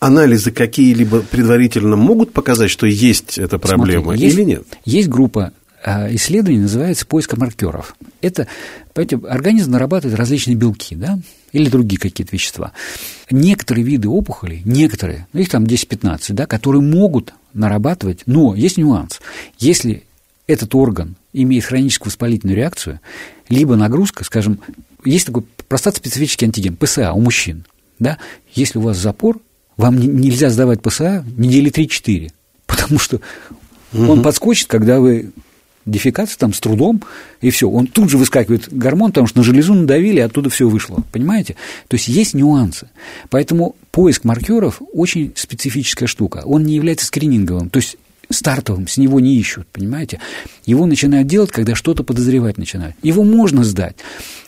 анализы 0.00 0.50
какие-либо 0.50 1.20
предварительно 1.20 1.94
могут 1.96 2.32
показать, 2.32 2.70
что 2.70 2.86
есть 2.86 3.38
эта 3.38 3.58
проблема 3.58 4.04
Смотрите, 4.04 4.24
есть, 4.24 4.36
или 4.36 4.44
нет? 4.44 4.62
Есть 4.84 5.08
группа 5.08 5.52
исследование 5.84 6.62
называется 6.62 7.06
поиск 7.06 7.36
маркеров. 7.36 7.96
Это, 8.20 8.46
понимаете, 8.92 9.28
организм 9.28 9.72
нарабатывает 9.72 10.18
различные 10.18 10.56
белки, 10.56 10.94
да, 10.94 11.18
или 11.52 11.68
другие 11.68 11.98
какие-то 11.98 12.32
вещества. 12.32 12.72
Некоторые 13.30 13.84
виды 13.84 14.08
опухолей, 14.08 14.62
некоторые, 14.64 15.26
ну, 15.32 15.40
их 15.40 15.48
там 15.48 15.64
10-15, 15.64 16.32
да, 16.32 16.46
которые 16.46 16.82
могут 16.82 17.32
нарабатывать, 17.54 18.22
но 18.26 18.54
есть 18.54 18.76
нюанс. 18.76 19.20
Если 19.58 20.04
этот 20.46 20.74
орган 20.74 21.16
имеет 21.32 21.64
хроническую 21.64 22.10
воспалительную 22.10 22.56
реакцию, 22.56 23.00
либо 23.48 23.76
нагрузка, 23.76 24.24
скажем, 24.24 24.60
есть 25.04 25.26
такой 25.26 25.44
простат-специфический 25.68 26.46
антиген, 26.46 26.76
ПСА 26.76 27.12
у 27.12 27.20
мужчин, 27.20 27.64
да, 27.98 28.18
если 28.54 28.78
у 28.78 28.82
вас 28.82 28.96
запор, 28.98 29.40
вам 29.76 29.98
нельзя 29.98 30.50
сдавать 30.50 30.82
ПСА 30.82 31.24
недели 31.36 31.70
3-4, 31.70 32.30
потому 32.66 32.98
что 32.98 33.20
угу. 33.92 34.10
он 34.12 34.22
подскочит, 34.22 34.68
когда 34.68 35.00
вы 35.00 35.30
дефекация 35.86 36.38
там 36.38 36.52
с 36.52 36.60
трудом, 36.60 37.02
и 37.40 37.50
все. 37.50 37.68
Он 37.68 37.86
тут 37.86 38.10
же 38.10 38.18
выскакивает 38.18 38.68
гормон, 38.70 39.10
потому 39.10 39.26
что 39.26 39.38
на 39.38 39.44
железу 39.44 39.74
надавили, 39.74 40.18
и 40.18 40.20
оттуда 40.20 40.50
все 40.50 40.68
вышло. 40.68 41.02
Понимаете? 41.12 41.56
То 41.88 41.96
есть 41.96 42.08
есть 42.08 42.34
нюансы. 42.34 42.88
Поэтому 43.30 43.76
поиск 43.90 44.24
маркеров 44.24 44.80
очень 44.92 45.32
специфическая 45.34 46.06
штука. 46.06 46.42
Он 46.44 46.64
не 46.64 46.74
является 46.74 47.06
скрининговым. 47.06 47.70
То 47.70 47.78
есть 47.78 47.96
стартовым, 48.30 48.86
с 48.86 48.96
него 48.96 49.20
не 49.20 49.36
ищут, 49.36 49.66
понимаете? 49.68 50.20
Его 50.64 50.86
начинают 50.86 51.26
делать, 51.26 51.50
когда 51.50 51.74
что-то 51.74 52.04
подозревать 52.04 52.58
начинают. 52.58 52.96
Его 53.02 53.24
можно 53.24 53.64
сдать. 53.64 53.96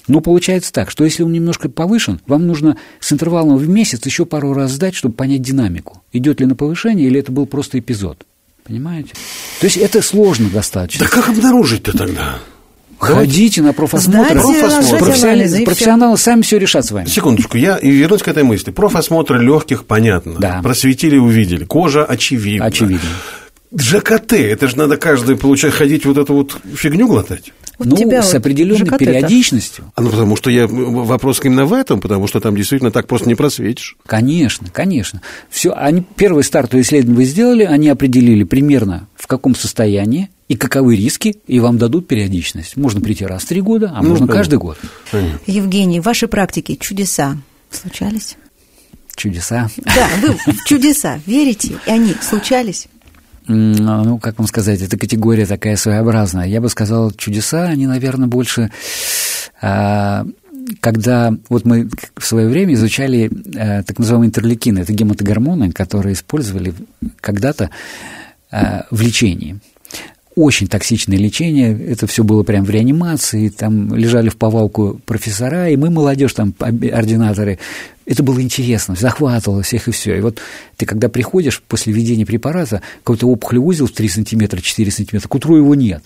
Но 0.08 0.20
получается 0.20 0.72
так, 0.72 0.90
что 0.90 1.04
если 1.04 1.22
он 1.22 1.32
немножко 1.32 1.68
повышен, 1.68 2.20
вам 2.26 2.46
нужно 2.46 2.76
с 3.00 3.12
интервалом 3.12 3.56
в 3.56 3.68
месяц 3.68 4.04
еще 4.06 4.24
пару 4.24 4.52
раз 4.52 4.72
сдать, 4.72 4.94
чтобы 4.94 5.14
понять 5.14 5.42
динамику. 5.42 6.02
Идет 6.12 6.40
ли 6.40 6.46
на 6.46 6.54
повышение 6.54 7.06
или 7.06 7.20
это 7.20 7.32
был 7.32 7.46
просто 7.46 7.78
эпизод. 7.78 8.24
Понимаете? 8.64 9.12
То 9.60 9.66
есть 9.66 9.76
это 9.76 10.02
сложно 10.02 10.48
достаточно. 10.48 11.04
Да 11.04 11.10
как 11.10 11.28
обнаружить-то 11.28 11.96
тогда? 11.96 12.38
Ходите 12.98 13.62
на 13.62 13.72
профосмотр. 13.72 14.34
профосмотр. 14.34 14.98
Профессионалы, 15.04 15.64
профессионалы 15.64 16.16
сами 16.16 16.42
все 16.42 16.58
решат 16.58 16.86
с 16.86 16.92
вами. 16.92 17.06
Секундочку, 17.06 17.58
я 17.58 17.76
и 17.76 17.90
вернусь 17.90 18.22
к 18.22 18.28
этой 18.28 18.44
мысли. 18.44 18.70
Профосмотр 18.70 19.40
легких, 19.40 19.84
понятно. 19.86 20.36
Да. 20.38 20.60
Просветили, 20.62 21.16
увидели. 21.16 21.64
Кожа 21.64 22.04
очевидно. 22.04 22.66
Очевидно. 22.66 23.08
ЖКТ, 23.76 24.34
это 24.34 24.68
же 24.68 24.76
надо 24.76 24.98
каждый, 24.98 25.36
получать 25.36 25.72
ходить 25.72 26.04
вот 26.04 26.18
эту 26.18 26.34
вот 26.34 26.56
фигню 26.76 27.08
глотать. 27.08 27.52
Вот 27.78 27.88
ну, 27.88 27.96
тебя 27.96 28.22
с 28.22 28.34
определенной 28.34 28.90
вот 28.90 28.98
периодичностью. 28.98 29.90
А 29.94 30.02
ну, 30.02 30.10
потому 30.10 30.36
что 30.36 30.50
я 30.50 30.66
вопрос 30.66 31.40
именно 31.42 31.64
в 31.64 31.72
этом, 31.72 32.00
потому 32.00 32.26
что 32.26 32.40
там 32.40 32.54
действительно 32.54 32.90
так 32.90 33.06
просто 33.06 33.28
не 33.28 33.34
просветишь. 33.34 33.96
Конечно, 34.06 34.68
конечно. 34.70 35.22
Все, 35.50 35.72
они 35.72 36.04
первый 36.16 36.44
стартовый 36.44 36.82
исследование 36.82 37.16
вы 37.16 37.24
сделали, 37.24 37.64
они 37.64 37.88
определили 37.88 38.44
примерно 38.44 39.08
в 39.16 39.26
каком 39.26 39.54
состоянии 39.54 40.30
и 40.48 40.56
каковы 40.56 40.96
риски, 40.96 41.36
и 41.46 41.60
вам 41.60 41.78
дадут 41.78 42.06
периодичность. 42.06 42.76
Можно 42.76 43.00
прийти 43.00 43.24
раз 43.24 43.42
в 43.42 43.48
три 43.48 43.60
года, 43.60 43.92
а 43.94 44.02
ну, 44.02 44.10
можно 44.10 44.26
понятно. 44.26 44.34
каждый 44.34 44.58
год. 44.58 44.78
Понятно. 45.10 45.40
Евгений, 45.46 46.00
в 46.00 46.04
вашей 46.04 46.28
практике 46.28 46.76
чудеса 46.76 47.38
случались? 47.70 48.36
Чудеса? 49.16 49.70
Да, 49.78 50.08
вы 50.20 50.36
в 50.52 50.64
чудеса 50.66 51.20
верите, 51.26 51.74
и 51.86 51.90
они 51.90 52.14
случались? 52.20 52.86
Ну, 53.46 54.18
как 54.18 54.38
вам 54.38 54.46
сказать, 54.46 54.82
эта 54.82 54.98
категория 54.98 55.46
такая 55.46 55.76
своеобразная. 55.76 56.46
Я 56.46 56.60
бы 56.60 56.68
сказал, 56.68 57.10
чудеса, 57.12 57.64
они, 57.64 57.86
наверное, 57.86 58.28
больше 58.28 58.70
а, 59.60 60.26
когда 60.80 61.34
вот 61.48 61.64
мы 61.64 61.88
в 62.16 62.24
свое 62.24 62.48
время 62.48 62.74
изучали 62.74 63.30
э, 63.54 63.82
так 63.82 63.98
называемые 63.98 64.28
интерлейкины, 64.28 64.80
это 64.80 64.92
гематогормоны, 64.92 65.72
которые 65.72 66.14
использовали 66.14 66.74
когда-то 67.20 67.70
э, 68.50 68.82
в 68.90 69.00
лечении 69.00 69.58
очень 70.34 70.66
токсичное 70.66 71.18
лечение, 71.18 71.78
это 71.78 72.06
все 72.06 72.24
было 72.24 72.42
прям 72.42 72.64
в 72.64 72.70
реанимации, 72.70 73.48
там 73.48 73.94
лежали 73.94 74.30
в 74.30 74.36
повалку 74.36 75.00
профессора, 75.04 75.68
и 75.68 75.76
мы, 75.76 75.90
молодежь, 75.90 76.32
там, 76.32 76.54
ординаторы, 76.58 77.58
это 78.06 78.22
было 78.22 78.40
интересно, 78.40 78.94
захватывало 78.96 79.62
всех 79.62 79.88
и 79.88 79.90
все. 79.92 80.16
И 80.16 80.20
вот 80.20 80.40
ты, 80.76 80.86
когда 80.86 81.08
приходишь 81.08 81.62
после 81.62 81.92
введения 81.92 82.26
препарата, 82.26 82.82
какой-то 82.98 83.28
опухолевый 83.28 83.68
узел 83.68 83.86
в 83.86 83.92
3 83.92 84.08
сантиметра, 84.08 84.60
4 84.60 84.90
сантиметра, 84.90 85.28
к 85.28 85.34
утру 85.34 85.56
его 85.56 85.74
нет. 85.74 86.02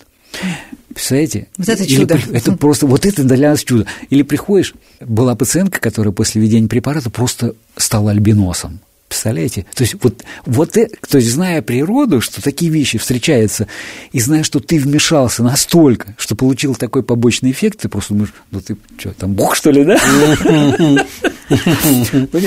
Представляете? 0.89 1.47
Вот 1.57 1.69
это 1.69 1.87
чудо. 1.87 2.15
Или, 2.15 2.35
это 2.35 2.53
просто, 2.53 2.87
вот 2.87 3.05
это 3.05 3.23
для 3.23 3.49
нас 3.49 3.63
чудо. 3.63 3.85
Или 4.09 4.23
приходишь, 4.23 4.73
была 4.99 5.35
пациентка, 5.35 5.79
которая 5.79 6.11
после 6.11 6.41
введения 6.41 6.67
препарата 6.67 7.09
просто 7.09 7.55
стала 7.75 8.11
альбиносом. 8.11 8.79
Представляете? 9.07 9.65
То 9.73 9.83
есть, 9.83 9.95
вот, 10.01 10.23
вот 10.45 10.75
это, 10.75 10.93
то 11.09 11.17
есть, 11.17 11.31
зная 11.31 11.61
природу, 11.61 12.19
что 12.19 12.41
такие 12.41 12.69
вещи 12.69 12.97
встречаются, 12.97 13.67
и 14.11 14.19
зная, 14.19 14.43
что 14.43 14.59
ты 14.59 14.79
вмешался 14.79 15.43
настолько, 15.43 16.13
что 16.17 16.35
получил 16.35 16.75
такой 16.75 17.03
побочный 17.03 17.51
эффект, 17.51 17.79
ты 17.81 17.89
просто 17.89 18.13
думаешь, 18.13 18.33
ну 18.51 18.59
ты 18.59 18.75
что, 18.97 19.13
там 19.13 19.33
бог, 19.33 19.55
что 19.55 19.71
ли, 19.71 19.85
да? 19.85 19.97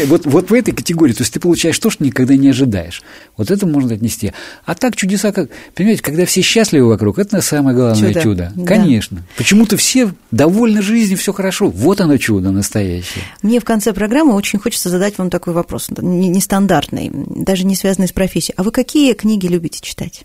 Вот, 0.07 0.27
вот 0.27 0.51
в 0.51 0.55
этой 0.55 0.75
категории, 0.75 1.15
то 1.15 1.23
есть 1.23 1.33
ты 1.33 1.41
получаешь 1.41 1.79
то, 1.79 1.89
что 1.89 2.05
никогда 2.05 2.37
не 2.37 2.49
ожидаешь. 2.49 3.03
Вот 3.39 3.51
это 3.51 3.67
можно 3.67 3.95
отнести. 3.95 4.35
А 4.67 4.75
так 4.75 4.95
чудеса, 4.97 5.33
как, 5.33 5.49
понимаете, 5.75 6.03
когда 6.03 6.27
все 6.27 6.43
счастливы 6.43 6.89
вокруг, 6.89 7.19
это 7.19 7.41
самое 7.41 7.75
главное 7.75 8.13
чудо. 8.13 8.23
чудо. 8.23 8.53
Конечно. 8.67 9.25
Почему-то 9.39 9.79
все 9.79 10.13
довольны 10.31 10.83
жизнью, 10.83 11.19
все 11.19 11.33
хорошо. 11.33 11.69
Вот 11.69 12.01
оно 12.01 12.17
чудо 12.17 12.51
настоящее. 12.51 13.25
Мне 13.43 13.61
в 13.61 13.65
конце 13.65 13.93
программы 13.93 14.35
очень 14.35 14.59
хочется 14.59 14.89
задать 14.89 15.19
вам 15.19 15.31
такой 15.31 15.53
вопрос, 15.53 15.89
нестандартный, 15.91 17.11
даже 17.13 17.65
не 17.65 17.77
связанный 17.77 18.09
с 18.09 18.13
профессией. 18.13 18.55
А 18.57 18.63
вы 18.63 18.71
какие 18.71 19.15
книги 19.15 19.47
любите 19.47 19.81
читать? 19.81 20.25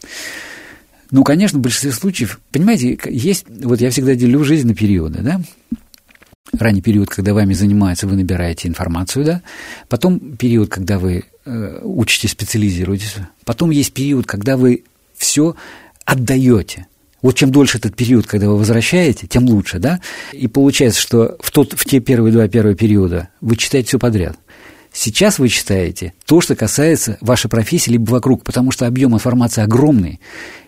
Ну, 1.11 1.23
конечно, 1.23 1.59
в 1.59 1.61
большинстве 1.61 1.91
случаев, 1.91 2.39
понимаете, 2.51 2.97
есть, 3.05 3.45
вот 3.47 3.79
я 3.79 3.91
всегда 3.91 4.15
делю 4.15 4.43
жизнь 4.43 4.67
на 4.67 4.75
периоды, 4.75 5.19
да, 5.21 5.41
ранний 6.59 6.81
период, 6.81 7.09
когда 7.09 7.33
вами 7.33 7.53
занимается, 7.53 8.07
вы 8.07 8.15
набираете 8.15 8.67
информацию, 8.67 9.25
да, 9.25 9.41
потом 9.87 10.19
период, 10.19 10.69
когда 10.69 10.99
вы 10.99 11.25
э, 11.45 11.79
учитесь, 11.83 12.31
специализируетесь, 12.31 13.15
потом 13.45 13.69
есть 13.71 13.93
период, 13.93 14.25
когда 14.25 14.57
вы 14.57 14.83
все 15.15 15.55
отдаете. 16.05 16.87
Вот 17.25 17.33
чем 17.33 17.49
дольше 17.51 17.79
этот 17.79 17.95
период, 17.95 18.27
когда 18.27 18.49
вы 18.49 18.55
возвращаете, 18.55 19.25
тем 19.25 19.45
лучше, 19.45 19.79
да? 19.79 19.99
И 20.31 20.47
получается, 20.47 21.01
что 21.01 21.37
в, 21.39 21.49
тот, 21.49 21.73
в 21.73 21.83
те 21.83 21.99
первые 21.99 22.31
два 22.31 22.47
первых 22.47 22.77
периода 22.77 23.29
вы 23.41 23.55
читаете 23.55 23.87
все 23.87 23.97
подряд. 23.97 24.37
Сейчас 24.93 25.39
вы 25.39 25.49
читаете 25.49 26.13
то, 26.27 26.39
что 26.39 26.55
касается 26.55 27.17
вашей 27.21 27.49
профессии, 27.49 27.89
либо 27.89 28.11
вокруг, 28.11 28.43
потому 28.43 28.69
что 28.69 28.85
объем 28.85 29.15
информации 29.15 29.63
огромный, 29.63 30.19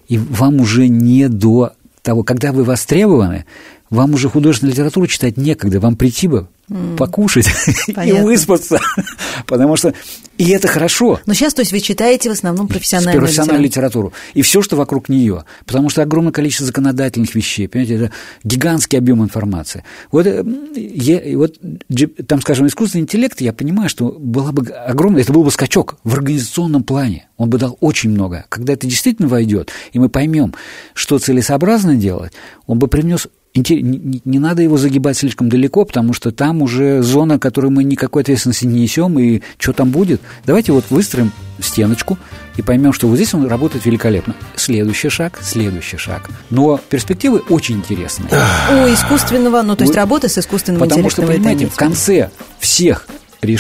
и 0.07 0.17
вам 0.17 0.59
уже 0.59 0.87
не 0.87 1.29
до 1.29 1.73
того, 2.01 2.23
когда 2.23 2.51
вы 2.51 2.63
востребованы, 2.63 3.45
вам 3.89 4.13
уже 4.13 4.29
художественную 4.29 4.73
литературу 4.73 5.07
читать 5.07 5.38
некогда, 5.38 5.79
вам 5.79 5.95
прийти 5.95 6.27
бы 6.27 6.47
mm. 6.69 6.97
покушать 6.97 7.47
и 7.88 8.11
выспаться, 8.11 8.79
потому 9.45 9.75
что 9.75 9.93
и 10.38 10.49
это 10.49 10.67
хорошо. 10.67 11.19
Но 11.25 11.33
сейчас, 11.33 11.53
то 11.55 11.61
есть, 11.61 11.71
вы 11.71 11.79
читаете 11.79 12.29
в 12.29 12.33
основном 12.33 12.67
профессиональную, 12.67 13.21
профессиональную 13.21 13.63
литературу. 13.63 14.13
И 14.35 14.43
все, 14.43 14.61
что 14.61 14.75
вокруг 14.75 15.09
нее. 15.09 15.45
Потому 15.65 15.89
что 15.89 16.03
огромное 16.03 16.31
количество 16.31 16.67
законодательных 16.67 17.33
вещей. 17.33 17.67
Понимаете, 17.67 17.95
это 17.95 18.11
гигантский 18.43 18.99
объем 18.99 19.23
информации. 19.23 19.83
Вот, 20.11 20.27
э, 20.27 20.43
я, 20.75 21.38
вот 21.38 21.57
там, 22.27 22.41
скажем, 22.41 22.67
искусственный 22.67 23.03
интеллект, 23.03 23.41
я 23.41 23.51
понимаю, 23.51 23.89
что 23.89 24.11
было 24.11 24.51
бы 24.51 24.67
огромное, 24.71 25.23
это 25.23 25.33
был 25.33 25.43
бы 25.43 25.49
скачок 25.49 25.97
в 26.03 26.13
организационном 26.13 26.83
плане. 26.83 27.27
Он 27.38 27.49
бы 27.49 27.57
дал 27.57 27.77
очень 27.79 28.11
много. 28.11 28.45
Когда 28.49 28.73
это 28.73 28.85
действительно 28.85 29.27
войдет, 29.27 29.71
и 29.91 29.99
мы 29.99 30.09
поймем, 30.09 30.53
что 30.93 31.17
целесообразно 31.17 31.95
делать, 31.95 32.33
он 32.67 32.77
бы 32.77 32.88
принес 32.88 33.27
не 33.59 34.39
надо 34.39 34.61
его 34.61 34.77
загибать 34.77 35.17
слишком 35.17 35.49
далеко, 35.49 35.85
потому 35.85 36.13
что 36.13 36.31
там 36.31 36.61
уже 36.61 37.01
зона, 37.01 37.39
которой 37.39 37.71
мы 37.71 37.83
никакой 37.83 38.23
ответственности 38.23 38.65
не 38.65 38.81
несем, 38.81 39.17
и 39.19 39.41
что 39.57 39.73
там 39.73 39.89
будет. 39.89 40.21
Давайте 40.45 40.71
вот 40.71 40.85
выстроим 40.89 41.31
стеночку 41.59 42.17
и 42.55 42.61
поймем, 42.61 42.93
что 42.93 43.07
вот 43.07 43.15
здесь 43.15 43.33
он 43.33 43.47
работает 43.47 43.85
великолепно. 43.85 44.35
Следующий 44.55 45.09
шаг, 45.09 45.39
следующий 45.41 45.97
шаг. 45.97 46.29
Но 46.49 46.79
перспективы 46.89 47.39
очень 47.49 47.77
интересные. 47.77 48.29
У 48.29 48.93
искусственного, 48.93 49.61
ну 49.61 49.75
то 49.75 49.83
есть 49.83 49.95
работа 49.95 50.29
с 50.29 50.37
искусственным 50.37 50.81
Потому 50.81 51.09
что, 51.09 51.23
понимаете, 51.23 51.67
в 51.67 51.75
конце 51.75 52.29
всех 52.59 53.07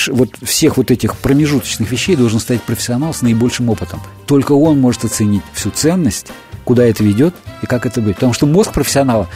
вот 0.09 0.29
всех 0.41 0.77
вот 0.77 0.91
этих 0.91 1.15
промежуточных 1.17 1.91
вещей 1.91 2.15
должен 2.15 2.39
стоять 2.39 2.63
профессионал 2.63 3.13
с 3.13 3.21
наибольшим 3.21 3.69
опытом. 3.69 4.01
Только 4.25 4.53
он 4.53 4.81
может 4.81 5.05
оценить 5.05 5.43
всю 5.53 5.69
ценность, 5.69 6.27
куда 6.65 6.83
это 6.85 7.03
ведет 7.03 7.35
и 7.61 7.67
как 7.67 7.85
это 7.85 8.01
будет. 8.01 8.15
Потому 8.15 8.33
что 8.33 8.45
мозг 8.47 8.73
профессионала 8.73 9.29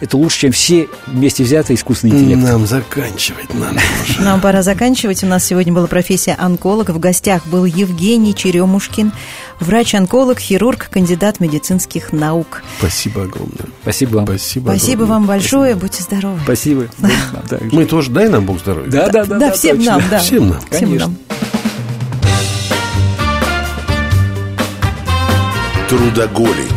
это 0.00 0.16
лучше, 0.16 0.40
чем 0.40 0.52
все 0.52 0.88
вместе 1.06 1.42
взятые 1.42 1.76
искусственные 1.76 2.18
интеллект. 2.18 2.42
Нам 2.42 2.66
заканчивать 2.66 3.52
надо 3.54 3.80
уже. 4.02 4.20
Нам 4.20 4.40
пора 4.40 4.62
заканчивать. 4.62 5.24
У 5.24 5.26
нас 5.26 5.44
сегодня 5.44 5.72
была 5.72 5.86
профессия 5.86 6.34
онколог. 6.38 6.90
В 6.90 6.98
гостях 6.98 7.46
был 7.46 7.64
Евгений 7.64 8.34
Черемушкин, 8.34 9.12
врач-онколог, 9.58 10.38
хирург, 10.38 10.90
кандидат 10.90 11.40
медицинских 11.40 12.12
наук. 12.12 12.62
Спасибо 12.78 13.22
огромное. 13.22 13.66
Спасибо 13.82 14.16
вам. 14.16 14.26
Спасибо, 14.26 14.68
Спасибо 14.70 15.02
вам 15.04 15.26
большое. 15.26 15.72
Спасибо. 15.72 15.80
Будьте 15.80 16.02
здоровы. 16.02 16.40
Спасибо. 16.44 16.86
Мы 17.72 17.86
тоже, 17.86 18.10
дай 18.10 18.28
нам 18.28 18.44
Бог 18.44 18.58
здоровья. 18.58 18.90
Да, 18.90 19.08
да, 19.08 19.24
да. 19.24 19.38
Да, 19.38 19.52
всем 19.52 19.82
нам, 19.82 20.02
да. 20.10 20.18
Всем 20.18 20.48
нам. 20.50 20.60
Конечно. 20.70 21.14
Трудоголики. 25.88 26.75